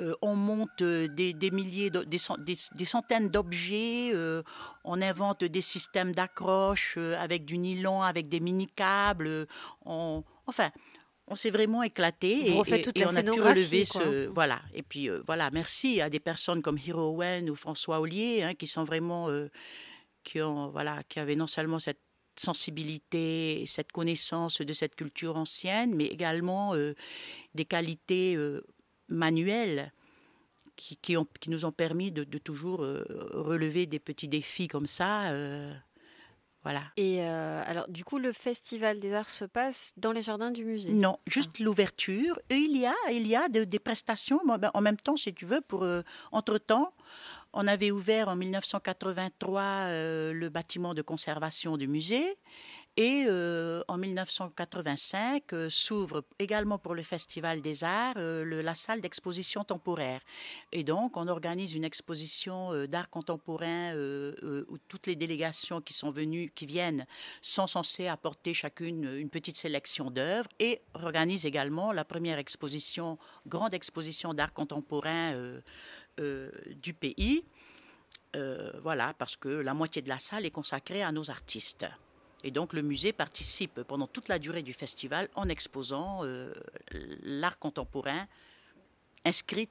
[0.01, 2.19] Euh, on monte des, milliers, des,
[2.75, 4.13] des, centaines d'objets,
[4.83, 9.47] on invente des systèmes d'accroche avec du nylon, avec des mini-câbles.
[9.85, 10.71] enfin,
[11.31, 15.49] on s'est vraiment éclaté et, on a pu relever ce voilà et puis euh, voilà
[15.51, 19.47] merci à des personnes comme Hiro Owen ou François Ollier hein, qui sont vraiment euh,
[20.23, 22.01] qui ont voilà qui avaient non seulement cette
[22.37, 26.95] sensibilité cette connaissance de cette culture ancienne mais également euh,
[27.55, 28.35] des qualités
[29.11, 29.91] manuelles
[30.75, 34.87] qui, qui, ont, qui, nous ont permis de, de toujours relever des petits défis comme
[34.87, 35.31] ça
[36.63, 36.83] voilà.
[36.95, 40.63] Et euh, alors, du coup, le Festival des Arts se passe dans les jardins du
[40.63, 41.63] musée Non, juste ah.
[41.63, 42.39] l'ouverture.
[42.51, 45.45] Et il y a, il y a des prestations, ben, en même temps, si tu
[45.45, 46.93] veux, pour euh, entre-temps,
[47.53, 52.37] on avait ouvert en 1983 euh, le bâtiment de conservation du musée.
[52.97, 58.99] Et euh, en 1985 euh, s'ouvre également pour le Festival des Arts euh, la salle
[58.99, 60.19] d'exposition temporaire.
[60.73, 66.51] Et donc on organise une exposition d'art contemporain où toutes les délégations qui sont venues,
[66.53, 67.05] qui viennent,
[67.41, 73.73] sont censées apporter chacune une petite sélection d'œuvres et organise également la première exposition, grande
[73.73, 75.33] exposition d'art contemporain
[76.17, 77.45] du pays.
[78.83, 81.87] voilà, parce que la moitié de la salle est consacrée à nos artistes.
[82.43, 86.53] Et donc le musée participe pendant toute la durée du festival en exposant euh,
[87.23, 88.27] l'art contemporain
[89.25, 89.69] inscrit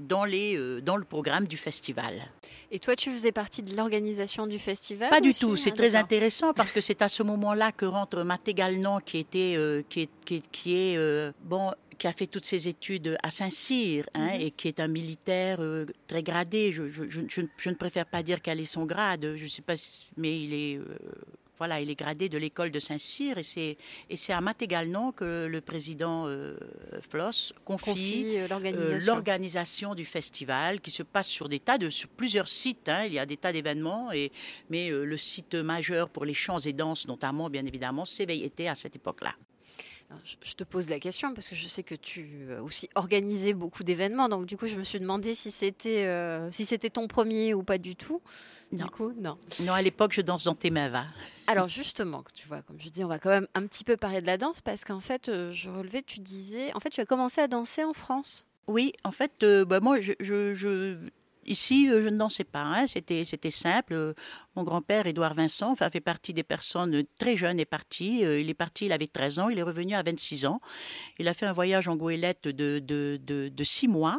[0.00, 2.22] dans, les, euh, dans le programme du festival.
[2.70, 5.56] Et toi, tu faisais partie de l'organisation du festival Pas du tout.
[5.56, 9.54] C'est très intéressant parce que c'est à ce moment-là que rentre Maté Galnan, qui était,
[9.56, 14.34] euh, qui est, qui est, bon, qui a fait toutes ses études à Saint-Cyr hein,
[14.34, 14.40] mhm.
[14.40, 15.60] et qui est un militaire
[16.06, 16.72] très gradé.
[16.72, 19.34] Je, je, je, je, ne préfère pas dire quel est son grade.
[19.36, 19.74] Je sais pas,
[20.18, 20.80] mais il est
[21.58, 23.76] voilà, il est gradé de l'école de Saint-Cyr et c'est,
[24.10, 26.56] et c'est à Matégalnon que le président euh,
[27.08, 29.94] Floss confie, euh, euh, l'organisation.
[29.94, 32.88] du festival qui se passe sur des tas de, sur plusieurs sites.
[32.88, 33.04] Hein.
[33.06, 34.30] il y a des tas d'événements, et,
[34.70, 38.74] mais le site majeur pour les chants et danses, notamment, bien évidemment, s'éveille était à
[38.74, 39.34] cette époque-là.
[40.42, 44.28] Je te pose la question parce que je sais que tu aussi organisais beaucoup d'événements,
[44.28, 46.08] donc du coup je me suis demandé si c'était
[46.52, 48.20] si c'était ton premier ou pas du tout.
[48.72, 48.86] Non.
[49.20, 49.38] non.
[49.60, 51.04] Non, à l'époque, je danse dans Temava.
[51.46, 54.20] Alors justement, tu vois, comme je dis, on va quand même un petit peu parler
[54.20, 57.06] de la danse parce qu'en fait, euh, je relevais, tu disais, en fait, tu as
[57.06, 58.44] commencé à danser en France.
[58.66, 60.96] Oui, en fait, euh, bah, moi, je, je,
[61.46, 62.62] ici, euh, je ne dansais pas.
[62.62, 62.86] Hein.
[62.86, 64.14] C'était, c'était simple.
[64.54, 68.20] Mon grand-père, Édouard Vincent, enfin, fait partie des personnes très jeunes, est parti.
[68.20, 70.60] il est parti, il avait 13 ans, il est revenu à 26 ans.
[71.18, 74.18] Il a fait un voyage en goélette de, de, de, de six mois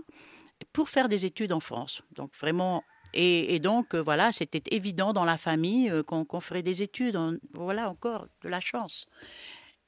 [0.74, 2.02] pour faire des études en France.
[2.16, 6.84] Donc vraiment et, donc, euh, voilà, c'était évident dans la famille euh, qu'on ferait des
[6.84, 7.18] études.
[7.54, 9.08] voilà, encore de la chance.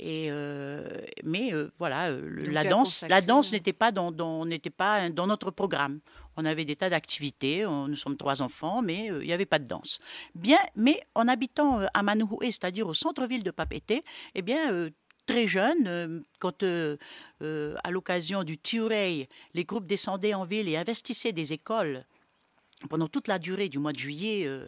[0.01, 0.87] Et euh,
[1.25, 5.99] mais voilà, la danse, la danse n'était pas dans, n'était pas dans notre programme.
[6.41, 7.65] On avait des tas d'activités.
[7.65, 9.99] Nous sommes trois enfants, mais il n'y avait pas de danse.
[10.35, 14.01] Bien, mais en habitant à Manouhoué, c'est-à-dire au centre-ville de Papété,
[14.35, 14.89] eh bien
[15.25, 21.51] très jeune, quand à l'occasion du Tiurei, les groupes descendaient en ville et investissaient des
[21.51, 22.05] écoles
[22.87, 24.65] pendant toute la durée du mois de juillet, euh,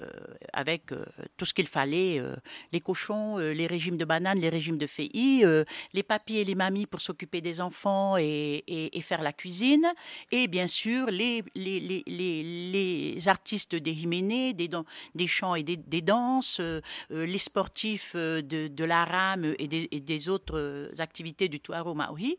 [0.52, 1.06] avec euh,
[1.38, 2.36] tout ce qu'il fallait, euh,
[2.74, 5.45] les cochons, les régimes de bananes, les régimes de féi,
[5.93, 9.86] les papis et les mamies pour s'occuper des enfants et, faire la cuisine,
[10.32, 14.69] et bien sûr les, les, les, artistes des Jiménez, des,
[15.15, 16.62] des chants et des, danses,
[17.10, 22.38] les sportifs de, de la rame et des, autres activités du Tuaro Maori.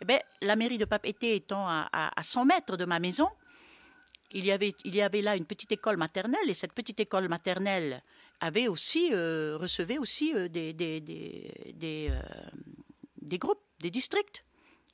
[0.00, 3.28] Eh ben, la mairie de Papeete étant à, à, à 100 mètres de ma maison,
[4.32, 7.28] il y, avait, il y avait là une petite école maternelle et cette petite école
[7.28, 8.02] maternelle
[8.40, 12.20] avait aussi, euh, recevait aussi euh, des, des, des, euh,
[13.20, 14.44] des, groupes, des districts.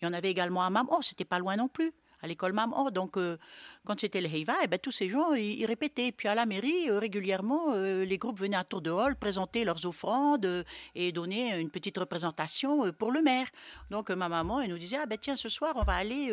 [0.00, 2.90] Il y en avait également à Maman, c'était pas loin non plus à l'école Maman.
[2.90, 3.36] Donc, euh,
[3.84, 6.12] quand c'était le Heiva, eh ben, tous ces gens, ils, répétaient.
[6.12, 9.64] Puis à la mairie, euh, régulièrement, euh, les groupes venaient à tour de hall présenter
[9.64, 13.46] leurs offrandes et donner une petite représentation pour le maire.
[13.90, 16.32] Donc, ma maman, elle nous disait, ah ben tiens, ce soir, on va aller,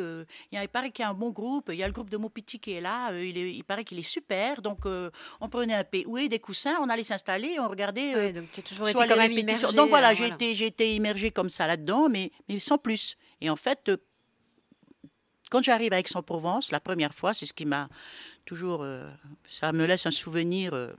[0.51, 2.59] il, paraît qu'il y a un bon groupe, il y a le groupe de Mopiti
[2.59, 4.61] qui est là, il, il, paraît qu'il est super.
[4.61, 8.15] Donc, on prenait un POE, des coussins, on allait s'installer, on regardait.
[8.15, 11.31] Oui, donc tu as toujours été quand même immergée, Donc voilà, j'ai été, été immergée
[11.31, 13.15] comme ça là-dedans, mais, mais sans plus.
[13.41, 13.91] Et en fait,
[15.49, 17.89] quand j'arrive à Aix-en-Provence, la première fois, c'est ce qui m'a
[18.45, 18.81] toujours.
[18.83, 19.09] Euh,
[19.47, 20.93] ça me laisse un souvenir euh,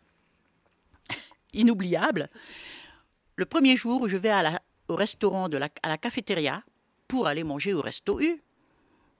[1.52, 2.28] inoubliable.
[3.36, 4.32] le premier jour où je vais
[4.88, 6.62] au restaurant, de la, à la cafétéria,
[7.08, 8.42] pour aller manger au Resto U.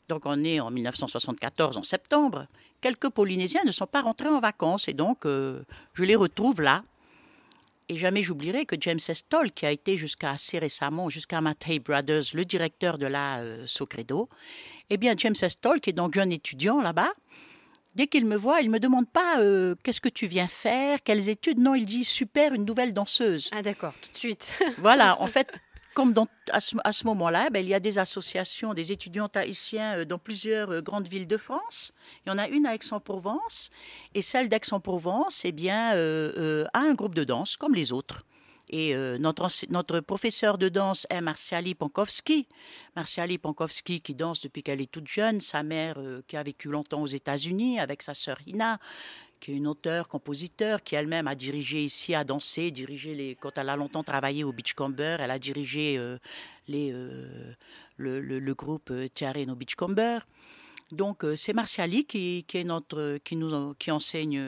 [0.08, 2.46] Donc on est en 1974, en septembre.
[2.80, 5.62] Quelques Polynésiens ne sont pas rentrés en vacances et donc euh,
[5.94, 6.84] je les retrouve là.
[7.88, 12.24] Et jamais j'oublierai que James Estol, qui a été jusqu'à assez récemment, jusqu'à Mattei Brothers,
[12.34, 14.28] le directeur de la euh, Socredo,
[14.90, 17.12] eh bien James Estol, qui est donc jeune étudiant là-bas,
[17.94, 20.98] dès qu'il me voit, il ne me demande pas euh, qu'est-ce que tu viens faire,
[21.04, 21.60] quelles études?
[21.60, 23.50] Non, il dit super, une nouvelle danseuse.
[23.52, 24.58] Ah d'accord, tout de suite.
[24.78, 25.48] voilà, en fait,
[25.96, 26.12] comme
[26.52, 30.70] à ce, moment-là, ben, il y a des associations, des étudiants haïtiens euh, dans plusieurs
[30.70, 31.94] euh, grandes villes de France.
[32.24, 33.70] Il y en a une à Aix-en-Provence,
[34.14, 38.26] et celle d'Aix-en-Provence, eh bien, euh, a un groupe de danse comme les autres.
[38.68, 42.48] Et notre, professeur de danse est Marciali Pankowski.
[42.96, 45.94] Marciali Pankowski qui danse depuis qu'elle est toute jeune, sa mère
[46.26, 48.80] qui a vécu longtemps aux États-Unis avec sa sœur Hina,
[49.40, 53.56] qui est une auteure, compositeur, qui elle-même a dirigé ici, a dansé, dirigé les, quand
[53.58, 56.18] elle a longtemps travaillé au Beachcomber, elle a dirigé euh,
[56.68, 57.52] les, euh,
[57.96, 60.18] le, le, groupe euh, Tiare no Beachcomber.
[60.92, 64.40] Donc c'est Martiali qui, est notre, qui nous qui enseigne,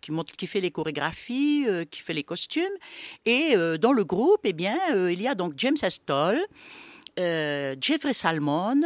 [0.00, 2.64] qui, montre, qui fait les chorégraphies, qui fait les costumes.
[3.26, 4.76] Et dans le groupe, eh bien,
[5.08, 6.40] il y a donc James Estol,
[7.16, 8.82] Jeffrey Salmon,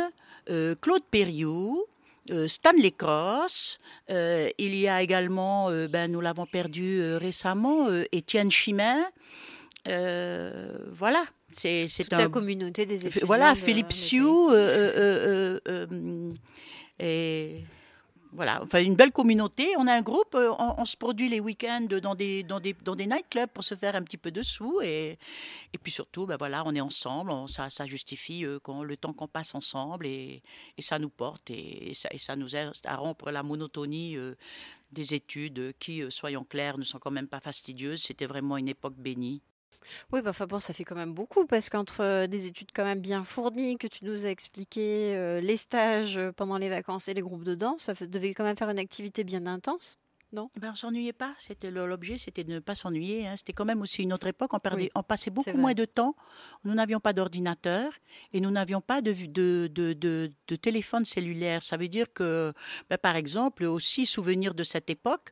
[0.83, 1.87] Claude Perriou,
[2.47, 3.79] Stanley Cross.
[4.11, 8.99] Euh, il y a également, euh, ben, nous l'avons perdu récemment, Étienne Chimin.
[9.87, 12.19] voilà, c'est Toute un...
[12.19, 13.27] la communauté des étudiants.
[13.27, 14.51] Voilà, Philippe Sioux.
[16.99, 17.65] et
[18.33, 19.69] voilà, enfin une belle communauté.
[19.77, 22.95] On a un groupe, euh, on, se produit les week-ends dans des, dans, des, dans
[22.95, 24.81] des nightclubs pour se faire un petit peu de sous.
[24.83, 25.19] Et,
[25.73, 29.27] et puis surtout, ben voilà, on est ensemble, ça, ça justifie euh, le temps qu'on
[29.29, 30.43] passe ensemble et,
[30.79, 34.37] et, ça nous porte et, ça, et ça nous aide à rompre la monotonie euh,
[34.93, 38.03] des études qui, soyons clairs, ne sont quand même pas fastidieuses.
[38.03, 39.43] C'était vraiment une époque bénie.
[40.13, 43.25] Oui, bah, ça fait quand même beaucoup parce qu'entre euh, des études quand même bien
[43.25, 47.23] fournies que tu nous as expliqué, euh, les stages euh, pendant les vacances et les
[47.23, 49.99] groupes de danse, ça devait quand même faire une activité bien intense.
[50.33, 51.35] Non eh ben, On s'ennuyait pas.
[51.39, 53.27] C'était l'objet, c'était de ne pas s'ennuyer.
[53.27, 53.35] Hein.
[53.37, 54.55] C'était quand même aussi une autre époque.
[54.55, 56.15] On, perdait, on passait beaucoup moins de temps.
[56.65, 57.93] Nous n'avions pas d'ordinateur
[58.33, 61.63] et nous n'avions pas de, de, de, de, téléphone cellulaire.
[61.63, 62.53] Ça veut dire que,
[62.89, 65.31] ben, par exemple, aussi souvenir de cette époque,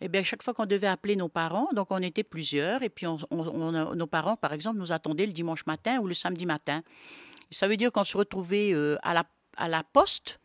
[0.00, 3.06] eh bien, chaque fois qu'on devait appeler nos parents, donc on était plusieurs, et puis
[3.06, 6.82] on, nos parents, par exemple, nous attendaient le dimanche matin ou le samedi matin.
[7.50, 9.24] ça veut dire qu'on se retrouvait euh, à la,
[9.56, 10.39] à la poste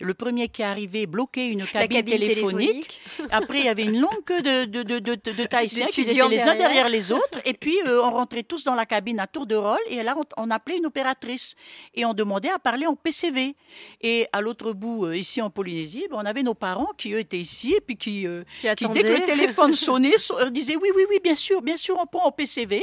[0.00, 3.00] le premier qui est arrivé bloquait une cabine, téléphonique.
[3.30, 6.28] Après, il y avait une longue queue de, de, de, de, de Thaïsiens qui étaient
[6.28, 7.38] les uns derrière les autres.
[7.44, 9.78] Et puis, euh, on rentrait tous dans la cabine à tour de rôle.
[9.88, 11.54] Et là, on, appelait une opératrice.
[11.94, 13.54] Et on demandait à parler en PCV.
[14.00, 17.18] Et à l'autre bout, euh, ici en Polynésie, ben, on avait nos parents qui, eux,
[17.18, 17.74] étaient ici.
[17.74, 20.14] Et puis qui, euh, qui, dès que le téléphone sonnait,
[20.50, 22.82] disaient oui, oui, oui, bien sûr, bien sûr, on prend en PCV.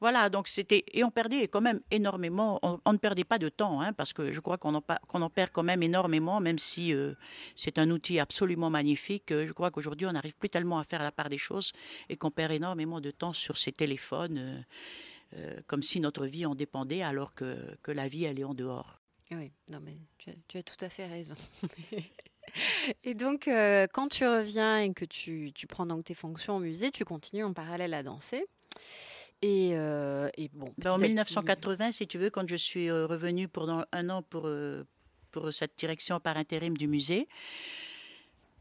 [0.00, 0.84] Voilà, donc c'était.
[0.92, 2.58] Et on perdait quand même énormément.
[2.62, 5.50] On, ne perdait pas de temps, hein, parce que je crois qu'on en, en perd
[5.52, 7.14] quand même énormément, même si euh,
[7.54, 11.02] c'est un outil absolument magnifique, euh, je crois qu'aujourd'hui, on n'arrive plus tellement à faire
[11.02, 11.72] la part des choses
[12.08, 14.64] et qu'on perd énormément de temps sur ces téléphones,
[15.34, 18.54] euh, comme si notre vie en dépendait, alors que, que la vie, elle est en
[18.54, 19.00] dehors.
[19.30, 21.34] Oui, non, mais tu as, tout à fait raison.
[23.04, 23.50] Et donc,
[23.92, 27.42] quand tu reviens et que tu, tu, prends donc tes fonctions au musée, tu continues
[27.42, 28.46] en parallèle à danser.
[29.42, 30.72] Et, et bon.
[30.78, 34.48] Ben, en 1980, si tu veux, quand je suis revenue pendant un an pour,
[35.36, 37.28] pour cette direction par intérim du musée.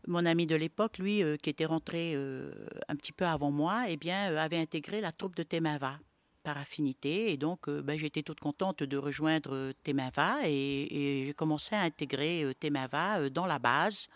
[0.07, 2.51] Mon ami de l'époque, lui, euh, qui était rentré euh,
[2.89, 5.97] un petit peu avant moi, eh bien, euh, avait intégré la troupe de Temava
[6.43, 7.31] par affinité.
[7.31, 13.29] Et donc, ben, j'étais toute contente de rejoindre Temava et, j'ai commencé à intégrer Temava
[13.29, 14.09] dans la base.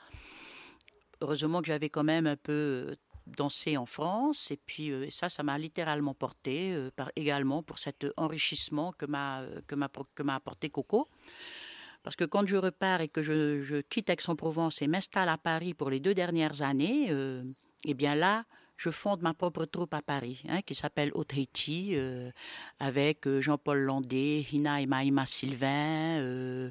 [1.21, 2.95] Heureusement que j'avais quand même un peu
[3.25, 4.51] dansé en France.
[4.51, 6.77] Et puis ça, ça m'a littéralement porté
[7.15, 11.07] également pour cet enrichissement que m'a que m'a apporté Coco.
[12.03, 15.89] Parce que quand je repars et que je, quitte Aix-en-Provence et m'installe à Paris pour
[15.89, 17.43] les deux dernières années, euh,
[17.85, 18.45] eh bien là,
[18.77, 22.31] je fonde ma propre troupe à Paris, hein, qui s'appelle Haute Haiti, euh,
[22.79, 26.69] avec euh, Jean-Paul Landé, Hina et Maïma Sylvain,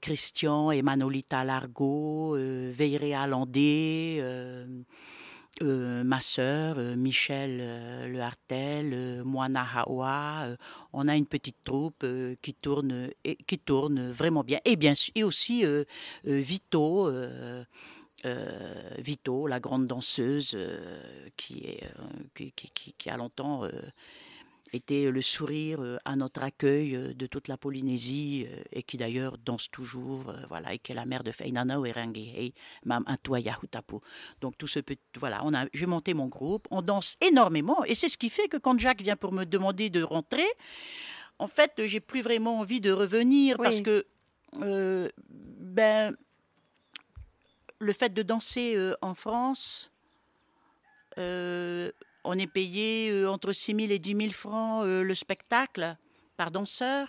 [0.00, 4.22] Christian et Manolita Largo, Veirea Landé.
[5.62, 10.48] Euh, ma sœur, euh, Michel euh, Le Hartel, Moana Hawa,
[10.92, 12.04] on a une petite troupe
[12.42, 13.08] qui tourne
[13.46, 14.60] qui tourne vraiment bien.
[14.66, 15.64] Et bien et aussi
[16.24, 17.10] Vito.
[18.98, 20.58] Vito, la grande danseuse
[21.36, 21.78] qui,
[23.06, 23.62] a longtemps
[24.72, 30.32] était le sourire à notre accueil de toute la Polynésie et qui d'ailleurs danse toujours,
[30.48, 32.52] voilà, et qui est la mère de Feinana Werangihei,
[32.84, 33.96] Mam Antoya Hutapu.
[34.40, 37.94] Donc tout ce petit, voilà, on a, j'ai monté mon groupe, on danse énormément et
[37.94, 40.46] c'est ce qui fait que quand Jacques vient pour me demander de rentrer,
[41.38, 44.04] en fait, j'ai plus vraiment envie de revenir parce que
[44.52, 46.16] ben
[47.78, 49.92] le fait de danser en France,
[52.26, 55.96] on est payé euh, entre 6 000 et 10 000 francs euh, le spectacle
[56.36, 57.08] par danseur.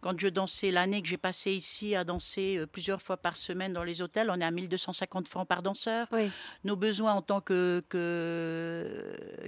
[0.00, 3.72] Quand je dansais l'année que j'ai passée ici à danser euh, plusieurs fois par semaine
[3.72, 6.08] dans les hôtels, on est à 1250 francs par danseur.
[6.64, 7.40] Nos besoins en tant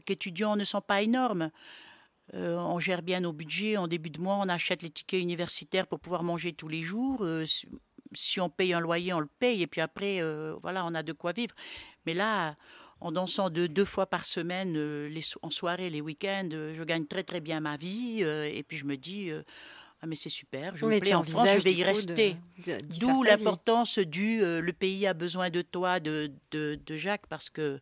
[0.07, 1.51] qu'étudiants ne sont pas énormes.
[2.33, 3.77] on gère bien nos budgets.
[3.77, 7.27] En début de mois, on achète les tickets universitaires pour pouvoir manger tous les jours.
[8.15, 9.63] si on paye un loyer, on le paye.
[9.63, 10.23] Et puis après,
[10.63, 11.55] voilà, on a de quoi vivre.
[12.07, 12.57] Mais là,
[13.01, 17.07] en dansant deux fois par semaine, euh, les, en soirée, les week-ends, euh, je gagne
[17.07, 18.21] très très bien ma vie.
[18.23, 19.31] Euh, et puis je me dis,
[20.01, 22.37] ah mais c'est super, je me plais en France, je vais y rester.
[22.99, 27.81] D'où l'importance du le pays a besoin de toi, de, de, Jacques, parce que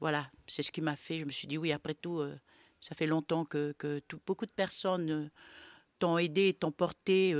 [0.00, 1.18] voilà, c'est ce qui m'a fait.
[1.18, 2.22] Je me suis dit, oui, après tout,
[2.78, 5.30] ça fait longtemps que, que beaucoup de personnes
[5.98, 7.34] t'ont aidé, t'ont porté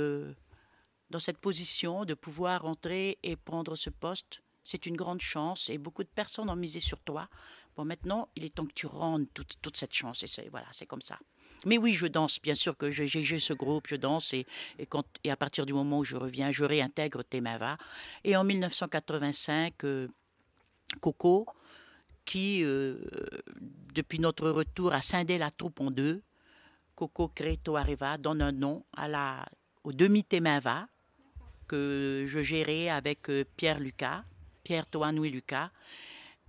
[1.09, 5.77] dans cette position de pouvoir entrer et prendre ce poste c'est une grande chance et
[5.77, 7.29] beaucoup de personnes ont misé sur toi.
[7.77, 10.23] Bon, maintenant, il est temps que tu rendes toute, cette chance.
[10.23, 11.17] Et c'est, voilà, c'est comme ça.
[11.65, 14.45] Mais oui, je danse, bien sûr que j'ai, ce groupe, je danse et,
[14.89, 17.77] quand, et à partir du moment où je reviens, je réintègre Temava.
[18.25, 20.07] Et en 1985, euh,
[20.99, 21.45] Coco,
[22.25, 22.97] qui, euh,
[23.93, 26.21] depuis notre retour, a scindé la troupe en deux,
[26.93, 29.45] Coco Creto Areva donne un nom à la,
[29.85, 30.89] au demi-Temava
[31.69, 34.23] que je gérais avec euh, Pierre Lucas,
[34.67, 35.69] Pierre Toanouy Lucas.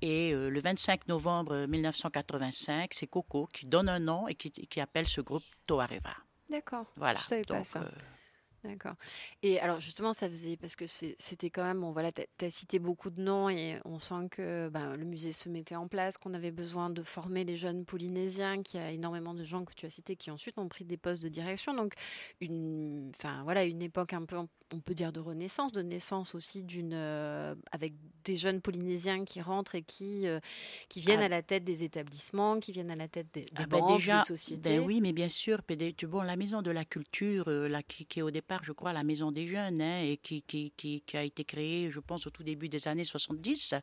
[0.02, 4.80] Et euh, le 25 novembre 1985, c'est Coco qui donne un nom et qui, qui
[4.80, 6.16] appelle ce groupe Toareva.
[6.50, 6.86] D'accord.
[6.96, 7.20] Voilà.
[7.20, 7.82] Je savais pas ça.
[7.82, 7.88] Euh,
[8.64, 8.94] D'accord.
[9.44, 12.80] Et alors justement, ça faisait parce que c'était quand même, bon voilà, tu as, cité
[12.80, 16.34] beaucoup de noms et on sent que ben, le musée se mettait en place, qu'on
[16.34, 19.86] avait besoin de former les jeunes Polynésiens, qu'il y a énormément de gens que tu
[19.86, 21.72] as cités qui ensuite ont pris des postes de direction.
[21.72, 21.94] Donc
[22.40, 24.36] une, enfin voilà, une époque un peu,
[24.72, 27.94] on peut dire de renaissance, de naissance aussi d'une, euh, avec
[28.28, 30.38] des jeunes Polynésiens qui rentrent et qui euh,
[30.88, 31.26] qui viennent ah.
[31.26, 34.26] à la tête des établissements, qui viennent à la tête des, ah ben banques, des
[34.26, 34.78] sociétés.
[34.78, 35.60] Ben oui, mais bien sûr,
[36.02, 38.92] bon, la maison de la culture, euh, là, qui, qui est au départ je crois,
[38.92, 42.30] la Maison des Jeunes, hein, et qui, qui, qui, a été créée, je pense, au
[42.30, 43.74] tout début des années 70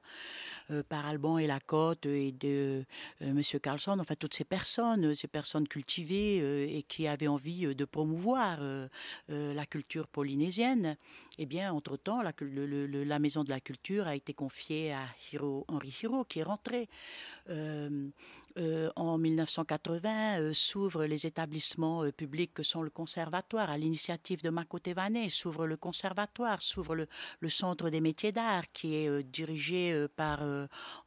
[0.70, 2.86] euh, par Alban et Lacotte et de
[3.22, 8.60] Monsieur Carlson, enfin toutes ces personnes, ces personnes cultivées et qui avaient envie de promouvoir
[9.28, 10.75] la culture polynésienne.
[11.38, 15.06] Eh bien, entre-temps, la, Maison de la Culture a été confiée à
[15.68, 16.90] Henri Hiro, qui est rentré.
[18.58, 23.70] Euh, en 1980 euh, s'ouvrent les établissements euh, publics que sont le conservatoire.
[23.70, 28.96] À l'initiative de Mako Tevane s'ouvre le conservatoire, s'ouvre le, centre des métiers d'art qui
[28.96, 30.42] est dirigé par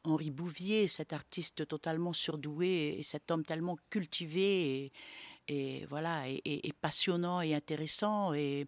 [0.03, 4.91] Henri Bouvier, cet artiste totalement surdoué et cet homme tellement cultivé
[5.89, 8.67] voilà et, passionnant et intéressant et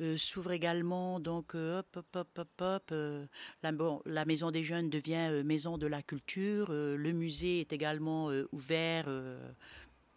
[0.00, 3.26] euh, s'ouvre également donc euh, hop hop hop hop, hop euh,
[3.62, 3.72] la,
[4.06, 9.06] la, maison des jeunes devient maison de la culture le musée est également ouvert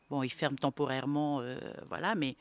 [0.09, 1.41] bon il ferme temporairement
[1.89, 2.35] voilà mais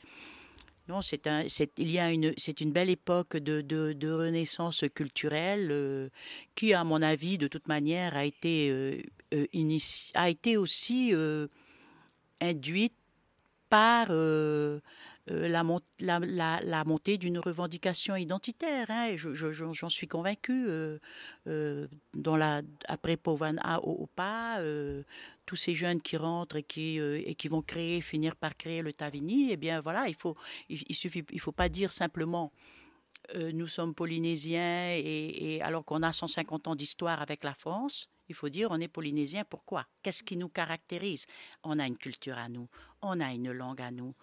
[0.87, 1.43] non, c'est un,
[1.79, 6.11] il y a une, c'est une belle époque de, de, renaissance culturelle
[6.53, 9.03] qui, à mon avis, de toute manière, a été,
[10.13, 11.11] a été aussi
[12.39, 12.93] induite
[13.69, 14.07] par
[15.31, 16.19] euh, la,
[16.59, 18.85] la, montée d'une revendication identitaire.
[18.89, 20.67] Hein, j'en suis convaincue.
[20.67, 20.99] Euh,
[21.47, 24.59] euh, dans la, après au Opa,
[25.45, 28.93] tous ces jeunes qui rentrent et qui, et qui vont créer, finir par créer le
[28.93, 30.35] Tavini, eh bien voilà, il faut,
[30.69, 32.51] il, suffit, il faut pas dire simplement
[33.53, 38.49] nous sommes polynésiens et alors qu'on a 150 ans d'histoire avec la France, il faut
[38.49, 39.43] dire on est polynésien.
[39.45, 39.85] Pourquoi?
[40.01, 41.25] Qu'est-ce qui nous caractérise?
[41.63, 42.67] On a une culture à nous,
[43.01, 44.15] on a une langue à nous,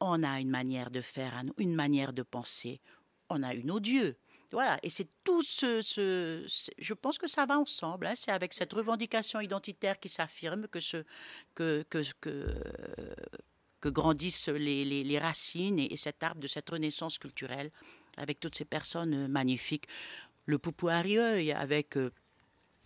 [0.00, 2.80] on a une manière de faire, une manière de penser,
[3.30, 4.16] on a une odieux.
[4.52, 5.80] Voilà, et c'est tout ce,
[6.78, 8.06] Je pense que ça va ensemble.
[8.06, 8.12] Hein.
[8.14, 10.78] C'est avec cette revendication identitaire qui s'affirme que,
[11.54, 11.84] que,
[12.20, 17.70] que, grandissent les, racines et, cet arbre de cette renaissance culturelle
[18.18, 19.86] avec toutes ces personnes magnifiques.
[20.44, 22.10] Le Poupou avec euh,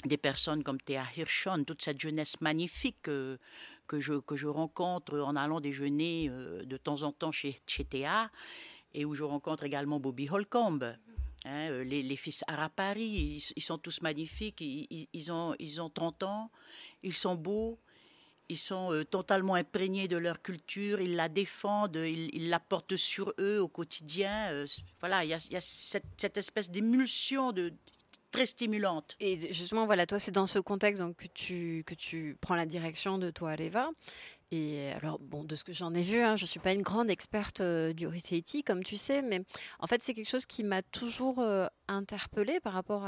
[0.05, 3.38] des personnes comme Théa Hirschon, toute cette jeunesse magnifique euh,
[3.88, 7.84] que, je, que je rencontre en allant déjeuner euh, de temps en temps chez, chez
[7.84, 8.30] Théa,
[8.94, 10.80] et où je rencontre également Bobby Holcomb.
[11.44, 15.90] Hein, euh, les, fils Arapari, ils, ils, sont tous magnifiques, ils, ils, ont, ils ont
[15.90, 16.51] 30 ans,
[17.03, 17.78] ils sont beaux,
[18.49, 23.61] ils sont totalement imprégnés de leur culture, ils la défendent, ils, la portent sur eux
[23.61, 24.64] au quotidien.
[25.01, 27.72] voilà, il y a, cette, cette, espèce d'émulsion de,
[28.45, 29.16] stimulante.
[29.20, 33.18] Et justement, voilà, toi, c'est dans ce contexte que, tu, que tu prends la direction
[33.18, 33.91] de toi, Aleva.
[34.53, 36.82] Et alors, bon, de ce que j'en ai vu, hein, je ne suis pas une
[36.82, 39.42] grande experte euh, du Retaiti, comme tu sais, mais
[39.80, 43.05] en fait, c'est quelque chose qui m'a toujours euh, interpellée par rapport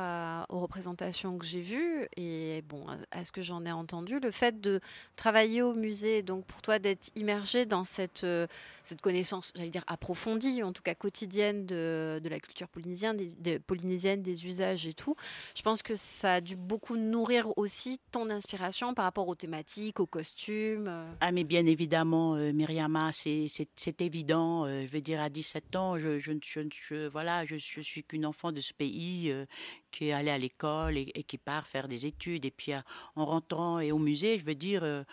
[0.48, 4.20] aux représentations que j'ai vues et bon, à, ce que j'en ai entendu.
[4.20, 4.80] Le fait de
[5.16, 8.46] travailler au musée, donc pour toi, d'être immergé dans cette, euh,
[8.82, 14.86] cette connaissance, j'allais dire approfondie, en tout cas quotidienne de, la culture polynésienne, des usages
[14.86, 15.16] et tout,
[15.56, 20.00] je pense que ça a dû beaucoup nourrir aussi ton inspiration par rapport aux thématiques,
[20.00, 20.90] aux costumes.
[21.28, 24.64] Ah, mais bien évidemment, euh, Myriama, c'est évident.
[24.64, 28.50] Euh, je veux dire, à 17 ans, je, je, voilà, je, je suis qu'une enfant
[28.50, 29.44] de ce pays euh,
[29.90, 32.46] qui est allée à l'école et, qui part faire des études.
[32.46, 32.72] Et puis,
[33.14, 35.04] en rentrant et au musée, je veux dire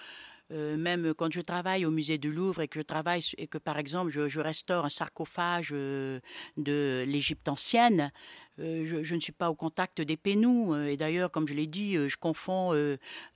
[0.52, 3.58] euh, même quand je travaille au musée du Louvre et que je travaille et que
[3.58, 6.20] par exemple je, restaure un sarcophage euh,
[6.58, 8.12] de l'Égypte ancienne,
[8.60, 10.76] euh, je, ne suis pas au contact des pénous.
[10.76, 12.74] Et d'ailleurs, comme je l'ai dit, je confonds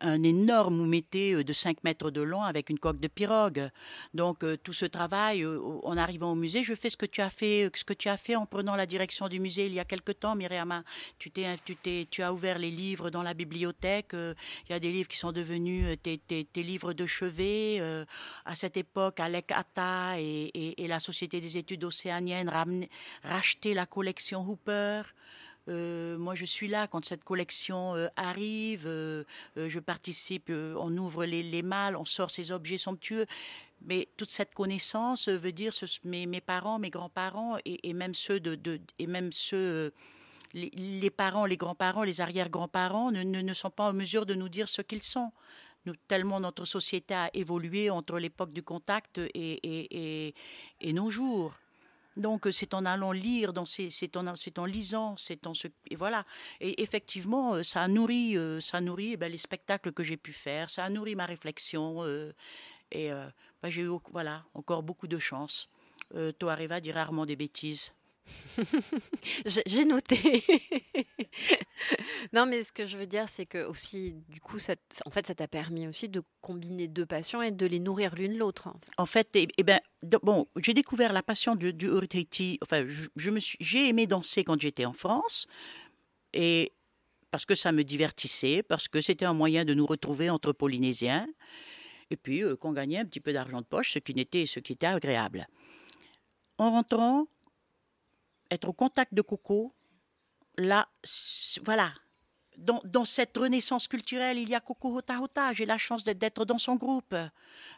[0.01, 3.69] un énorme oumété de 5 mètres de long avec une coque de pirogue.
[4.13, 7.69] Donc tout ce travail, en arrivant au musée, je fais ce que tu as fait,
[7.75, 10.11] ce que tu as fait en prenant la direction du musée il y a quelque
[10.11, 10.83] temps, Myriam.
[11.17, 14.11] Tu, t'es, tu, t'es, tu as ouvert les livres dans la bibliothèque.
[14.13, 17.77] Il y a des livres qui sont devenus tes, tes, tes livres de chevet.
[17.79, 18.05] Euh,
[18.45, 22.51] à cette époque, Alec Atta et, la Société des études océaniennes
[23.23, 25.03] rachetaient la collection Hooper.
[25.67, 28.85] Euh, moi, je suis là quand cette collection euh, arrive.
[29.55, 33.25] je participe, on ouvre les, les malles, on sort ces objets somptueux.
[33.81, 38.39] Mais toute cette connaissance veut dire ce, mes, mes, parents, mes grands-parents et, même ceux
[38.39, 39.93] de, et même ceux
[40.53, 44.67] les, parents, les grands-parents, les arrière-grands-parents ne, ne, sont pas en mesure de nous dire
[44.67, 45.31] ce qu'ils sont
[46.07, 50.33] tellement notre société a évolué entre l'époque du contact et, et,
[50.81, 51.53] et, nos jours.
[52.17, 56.25] Donc c'est en allant lire, c'est en, lisant, c'est en ce et voilà.
[56.59, 60.33] Et effectivement, ça a nourri, euh, ça nourri eh ben, les spectacles que j'ai pu
[60.33, 62.03] faire, ça a nourri ma réflexion.
[62.03, 62.33] Euh,
[62.91, 63.25] et euh,
[63.61, 65.69] ben, j'ai eu voilà encore beaucoup de chance.
[66.15, 67.91] Euh, Toareva dit rarement des bêtises.
[69.65, 70.43] J'ai noté.
[72.33, 74.75] non, mais ce que je veux dire, c'est que aussi, du coup, ça,
[75.05, 78.37] en fait, ça t'a permis aussi de combiner deux passions et de les nourrir l'une
[78.37, 78.69] l'autre.
[78.97, 79.63] En fait, eh, eh
[80.23, 81.89] bon, j'ai découvert la passion du, du
[82.61, 85.47] Enfin, je, me suis, j'ai aimé danser quand j'étais en France,
[86.33, 86.73] et
[87.31, 91.27] parce que ça me divertissait, parce que c'était un moyen de nous retrouver entre Polynésiens,
[92.09, 94.59] et puis euh, qu'on gagnait un petit peu d'argent de poche, ce qui n'était, ce
[94.59, 95.47] qui était agréable.
[96.57, 97.27] En rentrant,
[98.51, 99.73] être au contact de Coco,
[100.57, 100.87] là,
[101.63, 101.93] voilà.
[102.57, 105.53] Dans, cette renaissance culturelle, il y a Coco Hota Hota.
[105.53, 107.15] J'ai la chance d'être dans son groupe.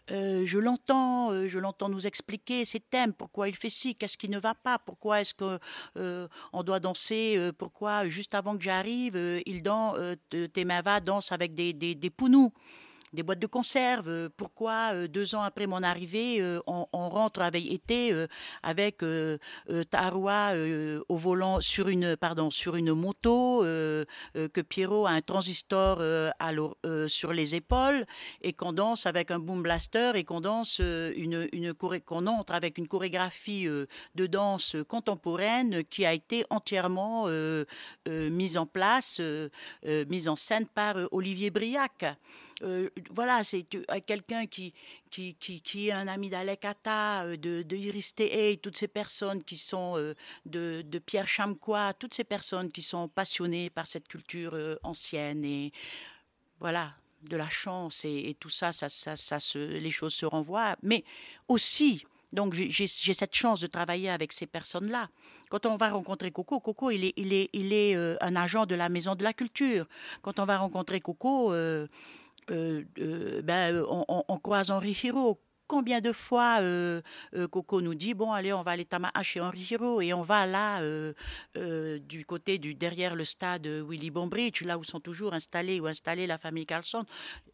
[0.09, 4.17] Euh, je l'entends, euh, je l'entends nous expliquer ses thèmes, pourquoi il fait ci, qu'est-ce
[4.17, 5.59] qui ne va pas, pourquoi est-ce que
[5.97, 9.15] euh, on doit danser, pourquoi juste avant que j'arrive,
[9.45, 9.93] il dans
[10.51, 12.51] Temava danse avec des, des, des pounous
[13.13, 14.29] des boîtes de conserve.
[14.37, 18.27] Pourquoi euh, deux ans après mon arrivée, euh, on, rentre avec été euh,
[18.63, 19.03] avec
[19.89, 20.53] Tarua
[21.09, 26.01] au volant sur une pardon sur une moto, que Pierrot a un transistor
[27.07, 28.05] sur les épaules
[28.41, 31.73] et qu'on danse avec un boom blaster et qu'on danse une
[32.05, 37.27] qu'on entre avec une chorégraphie de danse contemporaine qui a été entièrement
[38.07, 39.21] mise en place,
[39.83, 42.05] mise en scène par Olivier Briac.
[42.63, 43.63] Euh, voilà, c'est
[44.05, 44.73] quelqu'un qui,
[45.09, 48.13] qui, qui, est un ami d'Alec Atta, euh, de, de Iris
[48.61, 50.13] toutes ces personnes qui sont euh,
[50.45, 55.71] de, de, Pierre Chamquois, toutes ces personnes qui sont passionnées par cette culture ancienne et
[56.59, 56.93] voilà,
[57.23, 60.75] de la chance et, tout ça, ça, ça, ça se, les choses se renvoient.
[60.83, 61.03] Mais
[61.47, 62.03] aussi,
[62.33, 65.09] donc j'ai cette chance de travailler avec ces personnes-là.
[65.49, 68.75] Quand on va rencontrer Coco, Coco, il est, il est, il est un agent de
[68.75, 69.85] la Maison de la Culture.
[70.21, 71.87] Quand on va rencontrer Coco, euh, euh,
[72.47, 75.39] ben, euh, on, croise Henri Giraud.
[75.67, 76.59] Combien de fois
[77.49, 80.45] Coco nous dit bon allez on va aller Tamaha chez Henri Giraud et on va
[80.45, 80.81] là
[81.55, 86.27] du côté du derrière le stade Willy Bombridge là où sont toujours installés ou installés
[86.27, 87.05] la famille Carlson.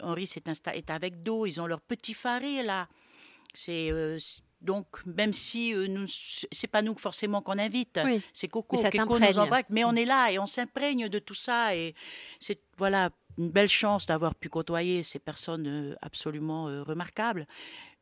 [0.02, 2.88] Henri est, est avec Do, ils ont leur petit faré là.
[3.54, 3.92] C'est
[4.62, 8.00] donc, même si ce nous, c'est pas nous forcément qu'on invite,
[8.34, 11.76] c'est Coco, qui nous embarque, mais on est là et on s'imprègne de tout ça
[11.76, 11.94] et
[12.40, 17.48] c'est voilà une belle chance d'avoir pu côtoyer ces personnes euh, absolument euh, remarquables.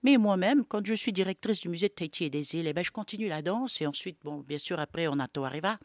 [0.04, 2.84] Mais moi-même, quand je suis directrice du musée de Tahiti et des îles, eh ben,
[2.84, 5.80] je continue la danse et ensuite, bon, bien sûr, après, on a Toareva.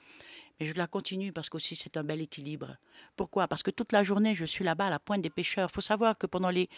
[0.60, 2.76] Et je la continue parce qu'aussi c'est un bel équilibre.
[3.16, 3.48] Pourquoi?
[3.48, 5.70] Parce que toute la journée, je suis là-bas à la pointe des pêcheurs.
[5.70, 6.68] Il faut savoir que pendant les.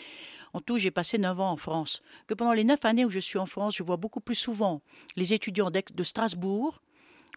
[0.52, 2.00] En tout, j'ai passé neuf ans en France.
[2.28, 4.82] Que pendant les neuf années où je suis en France, je vois beaucoup plus souvent
[5.16, 6.80] les étudiants de Strasbourg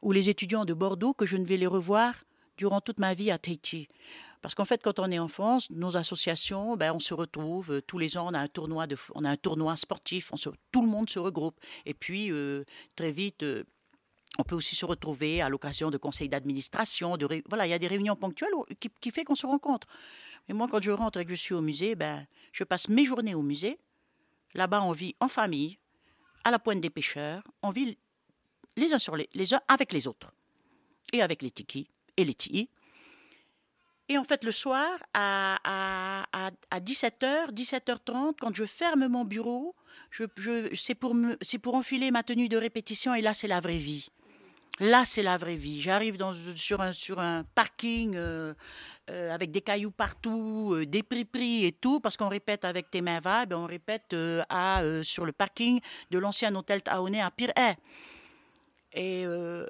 [0.03, 2.13] ou les étudiants de Bordeaux que je ne vais les revoir
[2.57, 3.87] durant toute ma vie à Tahiti.
[4.45, 7.81] Parce qu'en fait, quand on est en France, nos associations, ben, on se retrouve euh,
[7.81, 10.49] tous les ans, on a un tournoi, de, on a un tournoi sportif, on se,
[10.71, 11.59] tout le monde se regroupe.
[11.87, 12.63] Et puis, euh,
[12.95, 13.63] très vite, euh,
[14.37, 17.17] on peut aussi se retrouver à l'occasion de conseils d'administration.
[17.17, 19.87] De voilà, il y a des réunions ponctuelles qui, qui fait qu'on se rencontre.
[20.47, 23.03] Mais moi, quand je rentre et que je suis au musée, ben, je passe mes
[23.03, 23.79] journées au musée.
[24.53, 25.79] Là-bas, on vit en famille,
[26.43, 27.41] à la pointe des pêcheurs.
[27.63, 27.97] On vit
[28.77, 30.35] les uns sur les, les uns avec les autres.
[31.13, 32.69] Et avec les tikis et les tii.
[34.07, 39.75] Et en fait, le soir, à, à, à 17h, 17h30, quand je ferme mon bureau,
[40.73, 44.09] c'est, pour enfiler ma tenue de répétition et là, c'est la vraie vie.
[44.79, 45.81] Là, c'est la vraie vie.
[45.81, 46.17] J'arrive
[46.55, 48.53] sur, un, parking euh,
[49.09, 52.99] euh, avec des cailloux partout, euh, des prix et tout, parce qu'on répète avec tes
[52.99, 54.13] mains vagues, on répète
[54.49, 55.79] à, sur le parking
[56.11, 57.75] de l'ancien hôtel Taoné à Pire-Haye.
[58.95, 59.65] Et euh,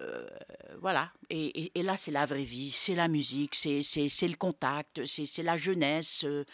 [0.81, 1.11] voilà.
[1.31, 6.23] Et, là, c'est la vraie vie, c'est la musique, c'est le contact, c'est la jeunesse.
[6.25, 6.45] Euh,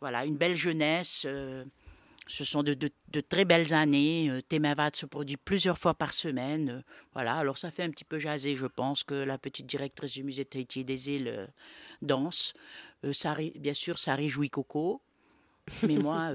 [0.00, 1.24] voilà, une belle jeunesse.
[1.26, 1.64] Euh,
[2.26, 2.90] ce sont de,
[3.28, 4.40] très belles années.
[4.48, 6.82] Temavad se produit plusieurs fois par semaine.
[7.12, 10.24] voilà, alors ça fait un petit peu jaser, je pense, que la petite directrice du
[10.24, 11.48] musée de Tahiti des îles
[12.00, 12.54] danse.
[13.12, 15.02] ça, bien sûr, ça réjouit Coco.
[15.82, 16.32] Mais moi,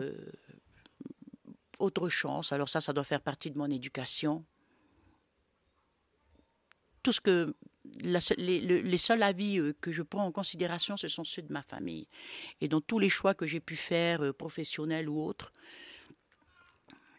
[1.80, 2.52] autre chance.
[2.52, 4.46] Alors ça, ça doit faire partie de mon éducation
[7.04, 7.54] tout ce que
[8.02, 12.08] les, seuls avis euh, que je prends en considération, ce sont ceux de ma famille.
[12.62, 15.52] Et dans tous les choix que j'ai pu faire, euh, professionnels ou autres,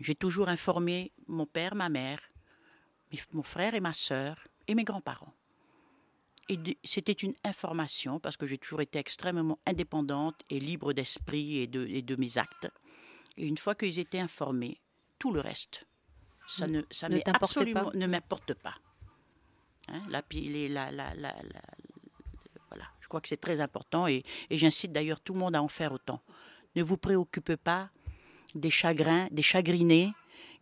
[0.00, 2.20] j'ai toujours informé mon père, ma mère,
[3.32, 5.34] mon frère et ma sœur et mes grands-parents.
[6.48, 11.66] Et c'était une information parce que j'ai toujours été extrêmement indépendante et libre d'esprit et
[11.66, 12.68] de, et de mes actes.
[13.36, 14.80] Et une fois qu'ils étaient informés,
[15.18, 15.86] tout le reste,
[16.48, 18.74] ça ne, ça ne absolument ne m'importe pas.
[19.90, 20.22] Hein, la,
[22.68, 22.84] voilà.
[23.00, 25.68] Je crois que c'est très important et, et j'incite d'ailleurs tout le monde à en
[25.68, 26.20] faire autant.
[26.76, 27.90] Ne vous préoccupez pas
[28.54, 30.12] des chagrins, des chagrinés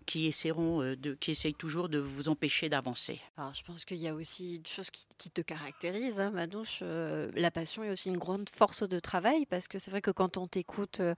[0.09, 3.21] qui essaieront euh, de, qui essayent toujours de vous empêcher d'avancer.
[3.37, 6.33] Alors, je pense qu'il y a aussi une chose qui, te caractérise, hein.
[6.81, 10.11] Euh, la passion est aussi une grande force de travail parce que c'est vrai que
[10.11, 11.15] quand on t'écoute, euh,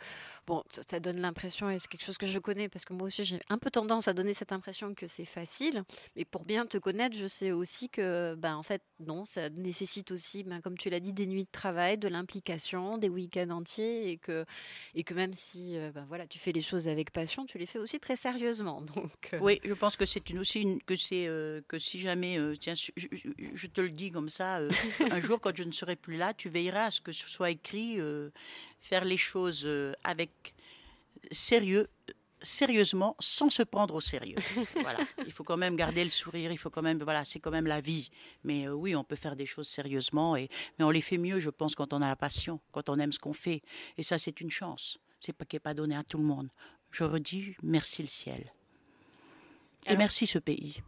[0.48, 3.22] bon, ça, donne l'impression, et c'est quelque chose que je connais parce que moi aussi
[3.22, 5.84] j'ai un peu tendance à donner cette impression que c'est facile.
[6.16, 10.10] Mais pour bien te connaître, je sais aussi que, ben, en fait, non, ça nécessite
[10.10, 14.10] aussi, ben, comme tu l'as dit, des nuits de travail, de l'implication, des week-ends entiers
[14.10, 14.44] et que,
[14.96, 17.78] et que même si, ben, voilà, tu fais les choses avec passion, tu les fais
[17.78, 18.79] aussi très sérieusement.
[18.94, 19.38] Donc, euh.
[19.40, 22.54] Oui, je pense que c'est une aussi une, que c'est euh, que si jamais euh,
[22.56, 24.60] tiens, je, te le dis comme ça,
[25.10, 27.50] un jour quand je ne serai plus là, tu veilleras à ce que ce soit
[27.50, 27.98] écrit,
[28.78, 29.68] faire les choses
[30.04, 30.54] avec
[31.30, 31.88] sérieux
[32.42, 34.38] sérieusement sans se prendre au sérieux.
[34.80, 37.50] voilà, il faut quand même garder le sourire, il faut quand même voilà, c'est quand
[37.50, 38.08] même la vie.
[38.44, 41.50] Mais oui, on peut faire des choses sérieusement et mais on les fait mieux, je
[41.50, 43.60] pense quand on a la passion, quand on aime ce qu'on fait
[43.98, 44.98] et ça c'est une chance.
[45.18, 46.48] C'est pas qui est pas donné à tout le monde.
[46.90, 48.50] Je redis merci le ciel.
[49.88, 50.82] Et merci ce pays.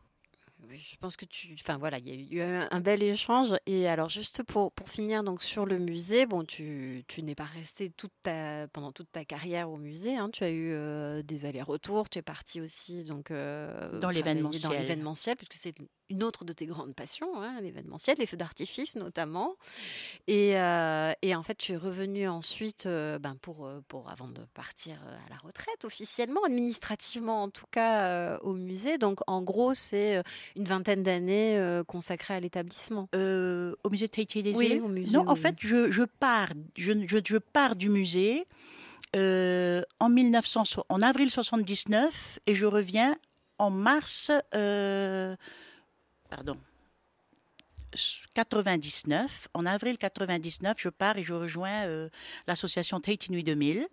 [0.71, 1.55] je pense que tu.
[1.61, 3.55] Enfin voilà, il y a eu un, bel échange.
[3.67, 7.45] Et alors, juste pour, pour finir donc sur le musée, bon, tu, tu n'es pas
[7.45, 10.17] resté toute ta, pendant toute ta carrière au musée.
[10.17, 10.31] Hein.
[10.31, 12.09] tu as eu euh, des allers-retours.
[12.09, 14.73] Tu es parti aussi donc euh, dans l'événementiel.
[14.73, 15.75] Dans l'événementiel, puisque c'est
[16.13, 19.57] une autre de tes grandes passions, hein, l'événementiel, les feux d'artifice notamment.
[20.29, 24.29] Et, euh, et, en fait, tu es revenu ensuite, euh, ben pour, euh, pour, avant
[24.29, 24.95] de partir
[25.27, 28.99] à la retraite officiellement, administrativement en tout cas, au musée.
[28.99, 30.23] Donc en gros, c'est
[30.55, 33.09] une vingtaine d'années consacrées à l'établissement.
[33.15, 36.93] au musée de Tahiti des oui, Au musée, non, en fait, je, je pars, je,
[37.09, 38.45] je, je, pars du musée.
[39.15, 43.17] en, 1900, en avril 79 et je reviens
[43.59, 44.31] en mars
[46.35, 46.57] pardon,
[48.35, 52.09] 99, en avril 99, je pars et je rejoins euh,
[52.47, 53.87] l'association Tahiti Nuit 2000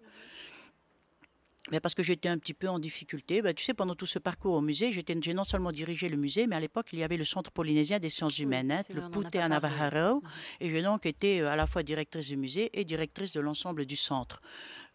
[1.80, 3.44] parce que j'étais un petit peu en difficulté.
[3.44, 6.48] Ben, tu sais, pendant tout ce parcours au musée, j'ai non seulement dirigé le musée,
[6.48, 9.36] mais à l'époque, il y avait le Centre polynésien des sciences humaines, hein, le Pute
[9.36, 10.24] à Navajaro.
[10.60, 13.86] Et j'ai donc été euh, à la fois directrice du musée et directrice de l'ensemble
[13.86, 14.40] du centre.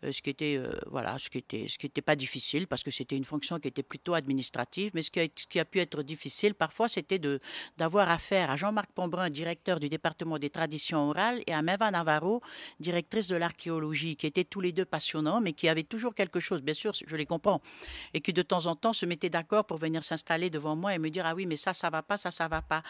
[0.04, 2.90] Euh, ce qui était, euh, voilà, ce qui était, ce qui pas difficile, parce que
[2.90, 4.90] c'était une fonction qui était plutôt administrative.
[4.94, 7.20] Mais ce qui a, pu être difficile parfois, c'était
[7.78, 12.42] d'avoir affaire à Jean-Marc Pombrun, directeur du département des traditions orales, et à Meva Navarro,
[12.80, 16.62] directrice de l'archéologie, qui étaient tous les deux passionnants, mais qui avaient toujours quelque chose
[16.62, 17.62] bien sûr, je les comprends,
[18.12, 20.98] et qui de temps en temps se mettaient d'accord pour venir s'installer devant moi et
[20.98, 22.82] me dire ah oui mais ça ça va pas, ça ça va pas.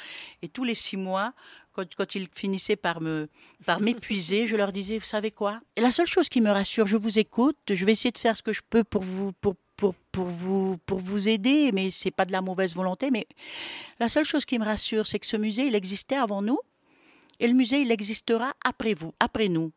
[0.43, 1.33] Et tous les six mois,
[1.75, 3.29] quand, quand ils finissaient par me
[3.67, 5.61] par m'épuiser, je leur disais, vous savez quoi?
[5.77, 8.37] Et la seule chose qui me rassure, je vous écoute, je vais essayer de faire
[8.37, 12.13] ce que je peux pour vous pour pour, pour vous pour vous aider, mais c'est
[12.13, 13.11] pas de la mauvaise volonté.
[13.11, 13.27] Mais
[14.01, 16.61] la seule chose qui me rassure, c'est que ce musée, il existait avant nous,
[17.41, 19.73] et le musée, il existera après vous, après nous.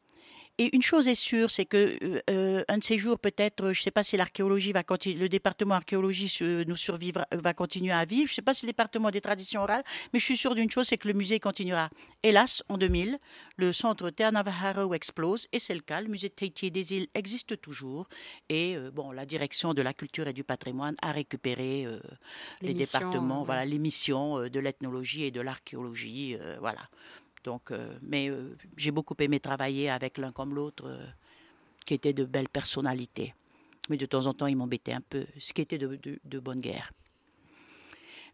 [0.60, 3.80] Et une chose est sûre, c'est que euh, euh, un de ces jours, peut-être, je
[3.80, 6.36] ne sais pas si l'archéologie va continuer, le département archéologie
[6.66, 8.28] nous survivra, va continuer à vivre.
[8.28, 9.84] Je ne sais pas si le département des traditions orales,
[10.14, 11.92] mais je suis sûre d'une chose, c'est que le musée continuera.
[12.24, 13.20] Hélas, en 2000,
[13.58, 14.32] le centre Terre
[14.94, 16.02] explose, et c'est le cas.
[16.02, 18.10] Le musée de Tahiti des îles existe toujours,
[18.50, 21.86] et euh, bon, la direction de la culture et du patrimoine a récupéré
[22.62, 26.82] les, départements, voilà, les missions de l'ethnologie et de l'archéologie, voilà.
[27.72, 31.06] Euh, mais euh, j'ai beaucoup aimé travailler avec l'un comme l'autre, euh,
[31.86, 33.34] qui étaient de belles personnalités.
[33.90, 36.92] Mais de temps en temps, ils m'embêtaient un peu, ce qui était de, bonne guerre.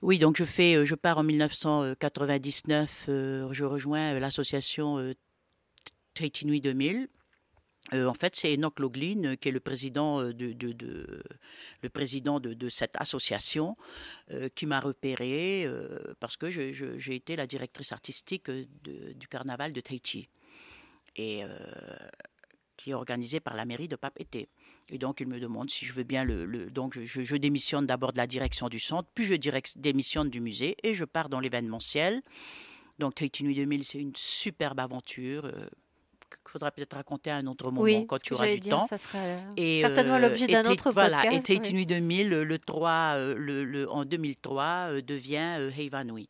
[0.02, 5.14] Oui, donc je fais, je pars en 1999, je rejoins l'association
[6.16, 7.08] Tahiti Nuit 2000
[7.94, 10.60] euh, en fait, c'est Enoch Loglin euh, qui est le président euh, de,
[12.70, 13.76] cette association
[14.56, 15.70] qui m'a repéré
[16.20, 20.30] parce que j'ai été la directrice artistique du carnaval de Tahiti
[21.16, 24.48] qui est organisé par la mairie de Papeete.
[24.90, 26.70] Et donc, il me demande si je veux bien le.
[26.72, 29.36] donc, je, démissionne d'abord de la direction du centre, puis je
[29.78, 32.24] démissionne du musée et je pars dans l'événementiel.
[33.00, 35.52] Donc, Tahiti Nuit 2000, c'est une superbe aventure
[36.48, 38.86] faudra peut-être raconter à un autre moment quand tu auras du temps.
[38.86, 39.20] Ça sera
[39.58, 41.50] et, certainement l'objet d'un autre voilà, podcast.
[41.50, 46.30] Et Tahiti Nuit 2000, le 3, euh, le, le, en 2003, euh, devient euh, Heivanui.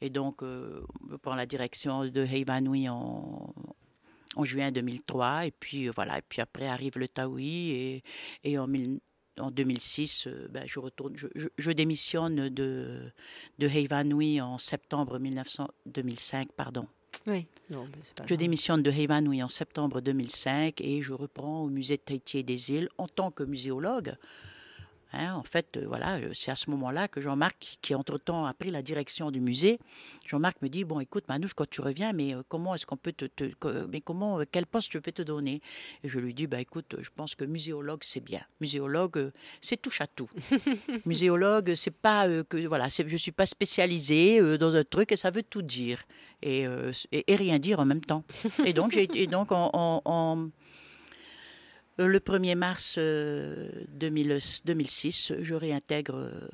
[0.00, 3.54] Et donc, on prend la direction de Heivanui en,
[4.36, 5.46] en juin 2003.
[5.46, 6.18] Et puis, voilà.
[6.18, 7.70] Et puis après arrive le Taoui.
[7.70, 8.02] Et,
[8.42, 8.68] et en,
[9.38, 13.12] en 2006, ben, je, retourne, je, je, démissionne de,
[13.58, 16.52] de Heivanui en septembre 1900, 2005.
[16.52, 16.86] Pardon.
[17.26, 17.46] Oui.
[18.26, 22.42] je démissionne de Heivanui en septembre 2005 et je reprends au musée de Tahiti et
[22.42, 24.14] des îles en tant que muséologue.
[25.16, 28.54] Hein, en fait, euh, voilà, euh, c'est à ce moment-là que Jean-Marc, qui entre-temps a
[28.54, 29.78] pris la direction du musée,
[30.26, 33.12] Jean-Marc me dit bon, écoute, Manouche, quand tu reviens, mais euh, comment est-ce qu'on peut
[33.12, 33.26] te,
[33.88, 35.60] mais comment, quel poste je peux te donner?
[36.02, 38.42] Et je lui dis bah écoute, je pense que muséologue c'est bien.
[38.60, 40.28] Muséologue, c'est touche à tout.
[41.06, 45.42] muséologue, c'est pas que voilà, je suis pas spécialisée dans un truc et ça veut
[45.42, 46.02] tout dire
[46.42, 46.66] et,
[47.12, 48.24] et, rien dire en même temps.
[48.64, 49.70] Et donc j'ai été donc en
[50.06, 50.48] euh,
[51.98, 56.48] le 1er mars 2006, euh, je réintègre euh,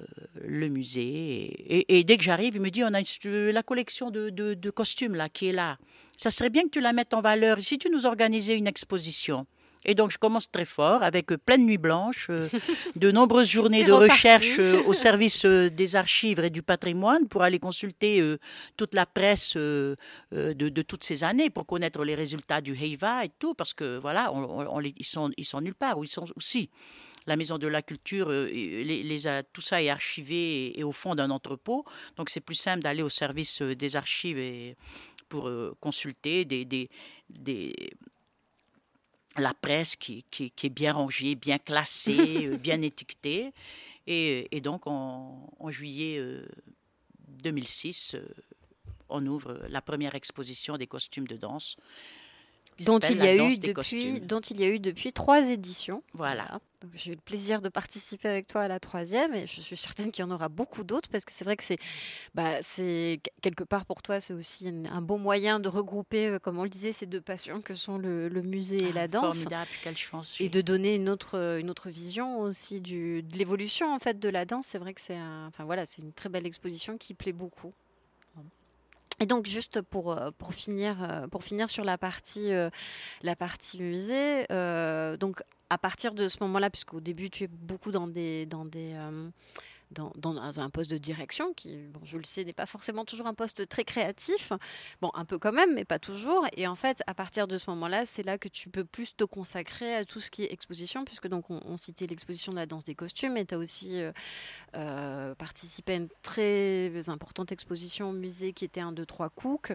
[0.44, 1.84] le musée.
[1.88, 3.00] Et, dès que j'arrive, il me dit, on a
[3.52, 5.78] la collection de, de, costumes là, qui est là.
[6.16, 7.58] Ça serait bien que tu la mettes en valeur.
[7.60, 9.46] Si tu nous organisais une exposition.
[9.86, 12.48] Et donc, je commence très fort avec euh, pleine nuit blanche, euh,
[12.96, 17.58] de nombreuses journées de recherche euh, au service des archives et du patrimoine pour aller
[17.58, 18.22] consulter
[18.76, 19.96] toute la presse de,
[20.32, 24.32] de, toutes ces années pour connaître les résultats du Heiva et tout, parce que voilà,
[24.32, 26.70] on, ils, sont, ils sont nulle part, ou ils sont aussi.
[27.26, 31.14] La Maison de la Culture, les, les a, tout ça est archivé et, au fond
[31.14, 31.84] d'un entrepôt.
[32.16, 34.76] Donc, c'est plus simple d'aller au service des archives et,
[35.28, 35.50] pour
[35.80, 36.88] consulter des, des,
[37.28, 37.74] des
[39.36, 43.52] la presse qui, qui, est bien rangée, bien classée, euh, bien étiquetée.
[44.06, 46.22] Et, et donc, en, en juillet
[47.42, 48.24] 2006, euh, euh,
[49.08, 51.76] on ouvre la première exposition des costumes de danse
[52.84, 56.02] dont il y a eu depuis, dont il y a eu depuis trois éditions.
[56.14, 56.60] Voilà.
[56.94, 60.10] J'ai eu le plaisir de participer avec toi à la troisième et je suis certaine
[60.10, 61.76] qu'il y en aura beaucoup d'autres parce que c'est vrai que c'est,
[62.34, 66.58] bah, c'est quelque part pour toi c'est aussi un bon moyen de regrouper, euh, comme
[66.58, 69.36] on le disait, ces deux passions que sont le, musée et la ah, danse.
[69.36, 70.40] Formidable, quelle chance.
[70.40, 74.28] Et de donner une autre, une autre vision aussi du, de l'évolution en fait de
[74.30, 74.66] la danse.
[74.66, 75.18] C'est vrai que c'est,
[75.48, 77.74] enfin voilà, c'est une très belle exposition qui plaît beaucoup.
[79.20, 82.70] Et donc juste pour, euh, pour, finir, euh, pour finir sur la partie, euh,
[83.22, 84.46] la partie musée,
[85.18, 88.96] donc à partir de ce moment-là, puisqu'au début tu es beaucoup dans des, dans des,
[89.90, 93.34] dans, un poste de direction qui, bon, je le sais, n'est pas forcément toujours un
[93.34, 94.52] poste très créatif.
[95.00, 96.46] Bon, un peu quand même, mais pas toujours.
[96.56, 99.24] Et en fait, à partir de ce moment-là, c'est là que tu peux plus te
[99.24, 102.84] consacrer à tout ce qui est exposition, puisque donc on, citait l'exposition de la danse
[102.84, 104.12] des costumes, et tu as aussi euh,
[104.76, 109.72] euh, participé à une très importante exposition au musée qui était un 2, 3 Cook.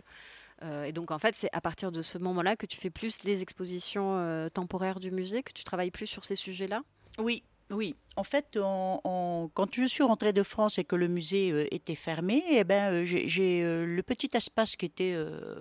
[0.64, 3.24] Euh, et donc, en fait, c'est à partir de ce moment-là que tu fais plus
[3.24, 6.84] les expositions temporaires du musée, que tu travailles plus sur ces sujets-là?
[7.18, 11.66] Oui, oui, en fait, quand je suis rentrée de France et que le musée euh,
[11.72, 15.18] était fermé, eh ben, euh, j'ai euh, le petit espace qui était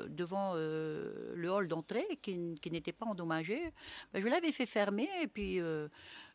[0.09, 3.73] devant le hall d'entrée, qui, n'était pas endommagé,
[4.13, 5.61] ben, je l'avais fait fermer et puis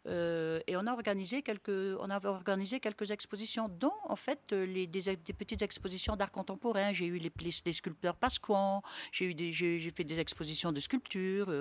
[0.09, 5.17] et on a organisé quelques, on avait organisé quelques expositions, dont en fait les, des,
[5.37, 6.91] petites expositions d'art contemporain.
[6.93, 8.81] J'ai eu les, les, sculpteurs Pasquan,
[9.11, 11.53] j'ai eu j'ai fait des expositions de sculpture.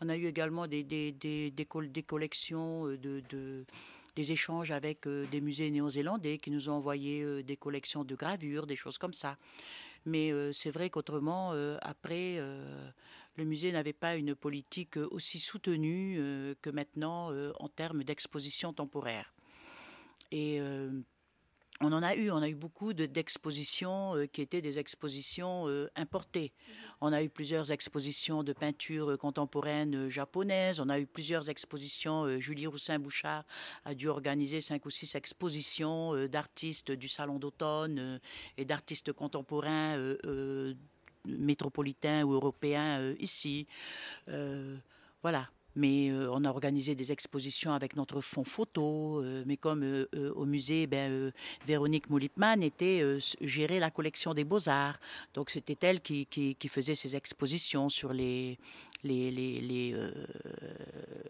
[0.00, 3.64] on a eu également des, des, des, des collections de, de
[4.16, 8.14] des échanges avec euh, des musées néo-zélandais qui nous ont envoyé euh, des collections de
[8.14, 9.36] gravures, des choses comme ça.
[10.04, 12.40] Mais euh, c'est vrai qu'autrement, après,
[13.36, 16.18] le musée n'avait pas une politique aussi soutenue
[16.60, 19.32] que maintenant en termes d'exposition temporaire.
[20.30, 20.60] Et
[21.84, 25.90] on en a eu, on a eu beaucoup d'expositions euh, qui étaient des expositions euh,
[25.96, 26.52] importées.
[27.00, 32.38] On a eu plusieurs expositions de peinture euh, contemporaine japonaise, on a eu plusieurs expositions.
[32.38, 33.44] Julie Roussin-Bouchard
[33.84, 38.20] a dû organiser cinq ou six expositions d'artistes du Salon d'automne
[38.56, 39.98] et d'artistes contemporains
[41.28, 43.66] métropolitains ou européens ici.
[45.22, 49.22] voilà mais euh, on a organisé des expositions avec notre fonds photo.
[49.22, 51.32] Euh, mais comme euh, au musée, ben,
[51.66, 53.02] Véronique Moulipman était
[53.40, 54.98] gérer la collection des beaux-arts.
[55.34, 56.26] Donc c'était elle qui,
[56.68, 58.58] faisait ces expositions sur les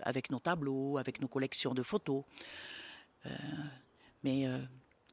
[0.03, 2.23] avec nos tableaux, avec nos collections de photos.
[4.23, 4.47] mais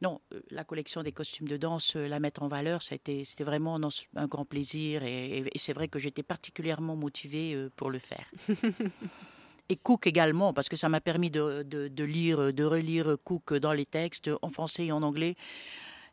[0.01, 3.79] non, euh, la collection des costumes de danse, euh, la mettre en valeur, c'était vraiment
[4.15, 8.31] un grand plaisir et, c'est vrai que j'étais particulièrement motivée euh, pour le faire.
[9.69, 13.85] et Cook également, parce que ça m'a permis de, lire, de relire Cook dans les
[13.85, 15.35] textes en français et en anglais.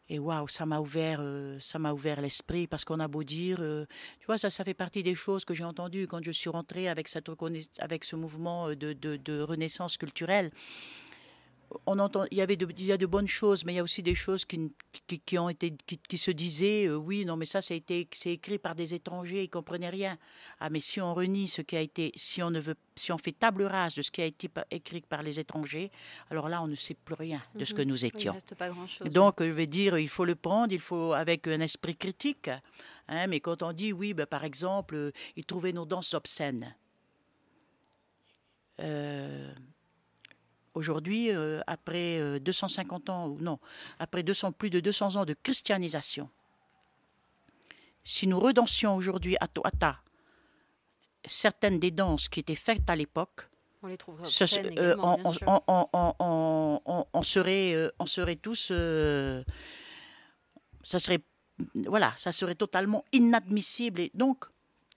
[0.09, 1.21] Et waouh, ça m'a ouvert,
[1.59, 5.03] ça m'a ouvert l'esprit parce qu'on a beau dire, tu vois, ça, ça fait partie
[5.03, 7.29] des choses que j'ai entendues quand je suis rentrée avec cette
[7.81, 10.53] avec ce mouvement de, de renaissance culturelle
[11.87, 13.79] on entend, il y avait de, il y a de bonnes choses, mais il y
[13.79, 14.73] a aussi des choses qui,
[15.25, 18.95] qui, ont été, qui, se disaient, euh, oui, non, mais ça, c'est écrit par des
[18.95, 20.19] étrangers, ils comprenaient rien.
[20.61, 23.19] Ah, mais si on renie ce qui a été, si on ne veut, si on
[23.19, 25.91] fait table rase de ce qui a été écrit par les étrangers,
[26.31, 27.89] alors là, on ne sait plus rien de ce que mhm.
[27.89, 28.33] nous étions.
[28.33, 29.09] reste pas grand chose.
[29.09, 32.51] Donc, je vais dire, il faut le prendre, il faut avec un esprit critique.
[33.09, 36.75] Hein, mais quand on dit, oui, ben, par exemple, euh, ils trouvaient nos danses obscènes.
[38.81, 39.46] Euh,
[40.77, 43.59] Aujourd'hui, euh, après 250 euh, ans, ou non,
[43.99, 46.29] après 200, plus de 200 ans de christianisation,
[48.05, 49.97] si nous redansions aujourd'hui à Toata
[51.25, 53.49] certaines des danses qui étaient faites à l'époque,
[53.83, 55.33] on les trouverait euh, on,
[57.23, 58.71] serait, on serait tous,
[60.83, 61.21] ça serait,
[61.87, 64.03] voilà, ça serait totalement inadmissible.
[64.03, 64.45] Et donc,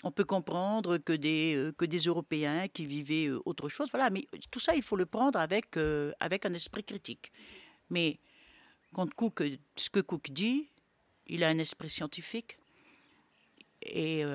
[0.03, 3.89] on peut comprendre que des, euh, que des Européens qui vivaient euh, autre chose.
[3.91, 7.31] Voilà, mais tout ça, il faut le prendre avec, euh, avec un esprit critique.
[7.89, 8.19] Mais
[8.93, 9.43] quand Cook,
[9.75, 10.69] ce que Cook dit,
[11.27, 12.57] il a un esprit scientifique.
[13.81, 14.25] Et,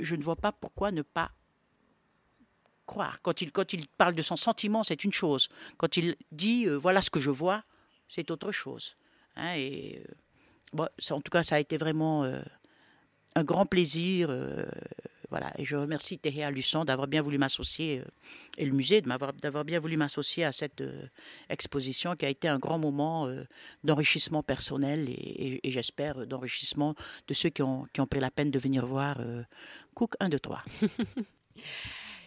[0.00, 1.30] je ne vois pas pourquoi ne pas
[2.84, 3.22] croire.
[3.22, 5.48] Quand il, quand il parle de son sentiment, c'est une chose.
[5.76, 7.62] Quand il dit voilà ce que je vois,
[8.08, 8.96] c'est autre chose.
[9.36, 10.02] Hein, et
[10.72, 12.24] bon, en tout cas, ça a été vraiment
[13.36, 14.28] un grand plaisir.
[14.30, 14.64] Euh,
[15.28, 18.04] voilà, et je remercie Théa Luçon d'avoir bien voulu m'associer, euh,
[18.56, 21.06] et le musée d'avoir bien voulu m'associer à cette euh,
[21.50, 23.28] exposition qui a été un grand moment
[23.84, 26.94] d'enrichissement personnel et, j'espère d'enrichissement
[27.26, 29.18] de ceux qui ont, qui ont, pris la peine de venir voir
[29.94, 30.62] Cook 1, 2, 3.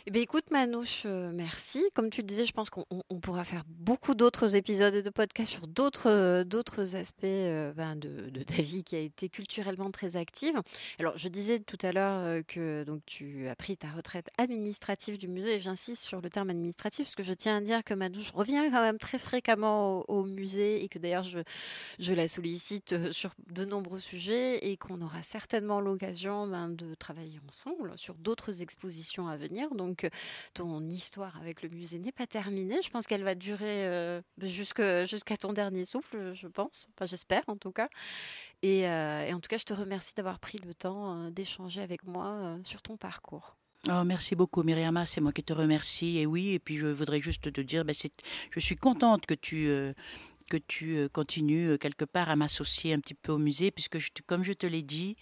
[0.06, 1.84] Eh bien, écoute, Manouche, euh, merci.
[1.93, 2.86] Comme tu le disais, je pense qu'on
[3.22, 8.62] pourra faire beaucoup d'autres épisodes de podcast sur d'autres euh, aspects euh, ben, de, ta
[8.62, 10.56] vie qui a été culturellement très active.
[11.00, 15.28] Alors, je disais tout à l'heure que donc tu as pris ta retraite administrative du
[15.28, 18.32] musée, et j'insiste sur le terme administratif parce que je tiens à dire que Manouche
[18.32, 21.39] revient quand même très fréquemment au, musée et que d'ailleurs je,
[22.00, 27.39] je la sollicite sur de nombreux sujets et qu'on aura certainement l'occasion ben, de travailler
[27.47, 29.74] ensemble sur d'autres expositions à venir.
[29.76, 29.89] Donc,
[30.54, 32.82] ton histoire avec le musée n'est pas terminée.
[32.82, 36.88] Je pense qu'elle va durer euh, jusqu'à ton dernier souffle, je pense.
[36.96, 37.88] Enfin, j'espère en tout cas.
[38.62, 42.04] Et, euh, en tout cas, je te remercie d'avoir pris le temps euh, d'échanger avec
[42.04, 43.56] moi sur ton parcours.
[43.90, 46.18] Oh, merci beaucoup Myriama, c'est moi qui te remercie.
[46.18, 47.96] Et oui, et puis je voudrais juste te dire, ben,
[48.52, 49.70] je suis contente que tu,
[50.50, 54.52] que tu continues quelque part à m'associer un petit peu au musée, puisque comme je
[54.52, 55.16] te l'ai dit,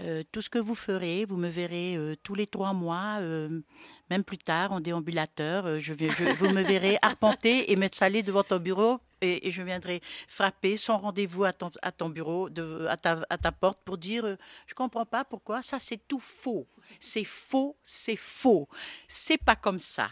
[0.00, 3.62] euh, tout ce que vous ferez, vous me verrez euh, tous les trois mois, euh,
[4.10, 5.80] même plus tard en déambulateur.
[5.80, 10.02] Je, vais, vous me verrez arpenter et mettre salé devant ton bureau et, je viendrai
[10.28, 13.96] frapper sans rendez-vous à ton, à ton bureau, de, à, ta, à ta porte pour
[13.96, 14.36] dire
[14.66, 16.66] je comprends pas pourquoi ça c'est tout faux.
[17.00, 18.68] C'est faux, c'est faux.
[19.08, 20.10] C'est pas comme ça.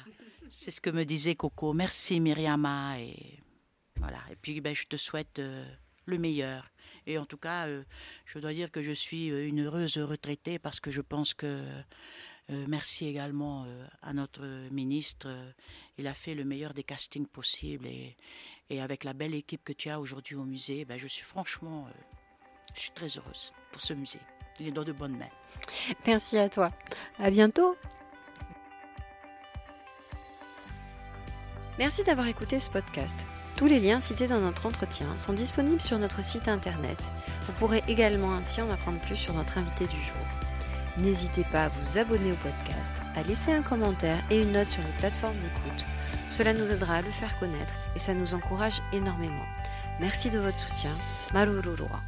[0.49, 1.75] C'est ce que me disait Coco.
[1.75, 2.99] Merci Myriama.
[3.01, 3.39] Et
[3.97, 4.19] voilà.
[4.31, 5.41] Et puis ben, je te souhaite
[6.07, 6.71] le meilleur.
[7.07, 7.83] Et en tout cas, euh,
[8.25, 11.63] je dois dire que je suis euh, une heureuse retraitée parce que je pense que
[12.69, 13.67] merci également
[14.03, 15.35] à notre ministre.
[15.97, 18.17] il a fait le meilleur des castings possibles et,
[18.69, 21.89] et avec la belle équipe que tu as aujourd'hui au musée, ben, je suis franchement,
[22.75, 24.21] je suis très heureuse pour ce musée.
[24.61, 25.31] Il est dans de bonnes mains.
[26.07, 26.71] Merci à toi.
[27.19, 27.77] À bientôt.
[31.79, 33.27] Merci d'avoir écouté ce podcast.
[33.57, 36.99] Tous les liens cités dans notre entretien sont disponibles sur notre site internet.
[37.43, 40.17] Vous pourrez également ainsi en apprendre plus sur notre invité du jour.
[40.99, 44.83] N'hésitez pas à vous abonner au podcast, à laisser un commentaire et une note sur
[44.83, 45.87] les plateformes d'écoute.
[46.29, 49.47] Cela nous aidera à le faire connaître et ça nous encourage énormément.
[50.01, 50.93] Merci de votre soutien.
[51.33, 52.03] Marururua.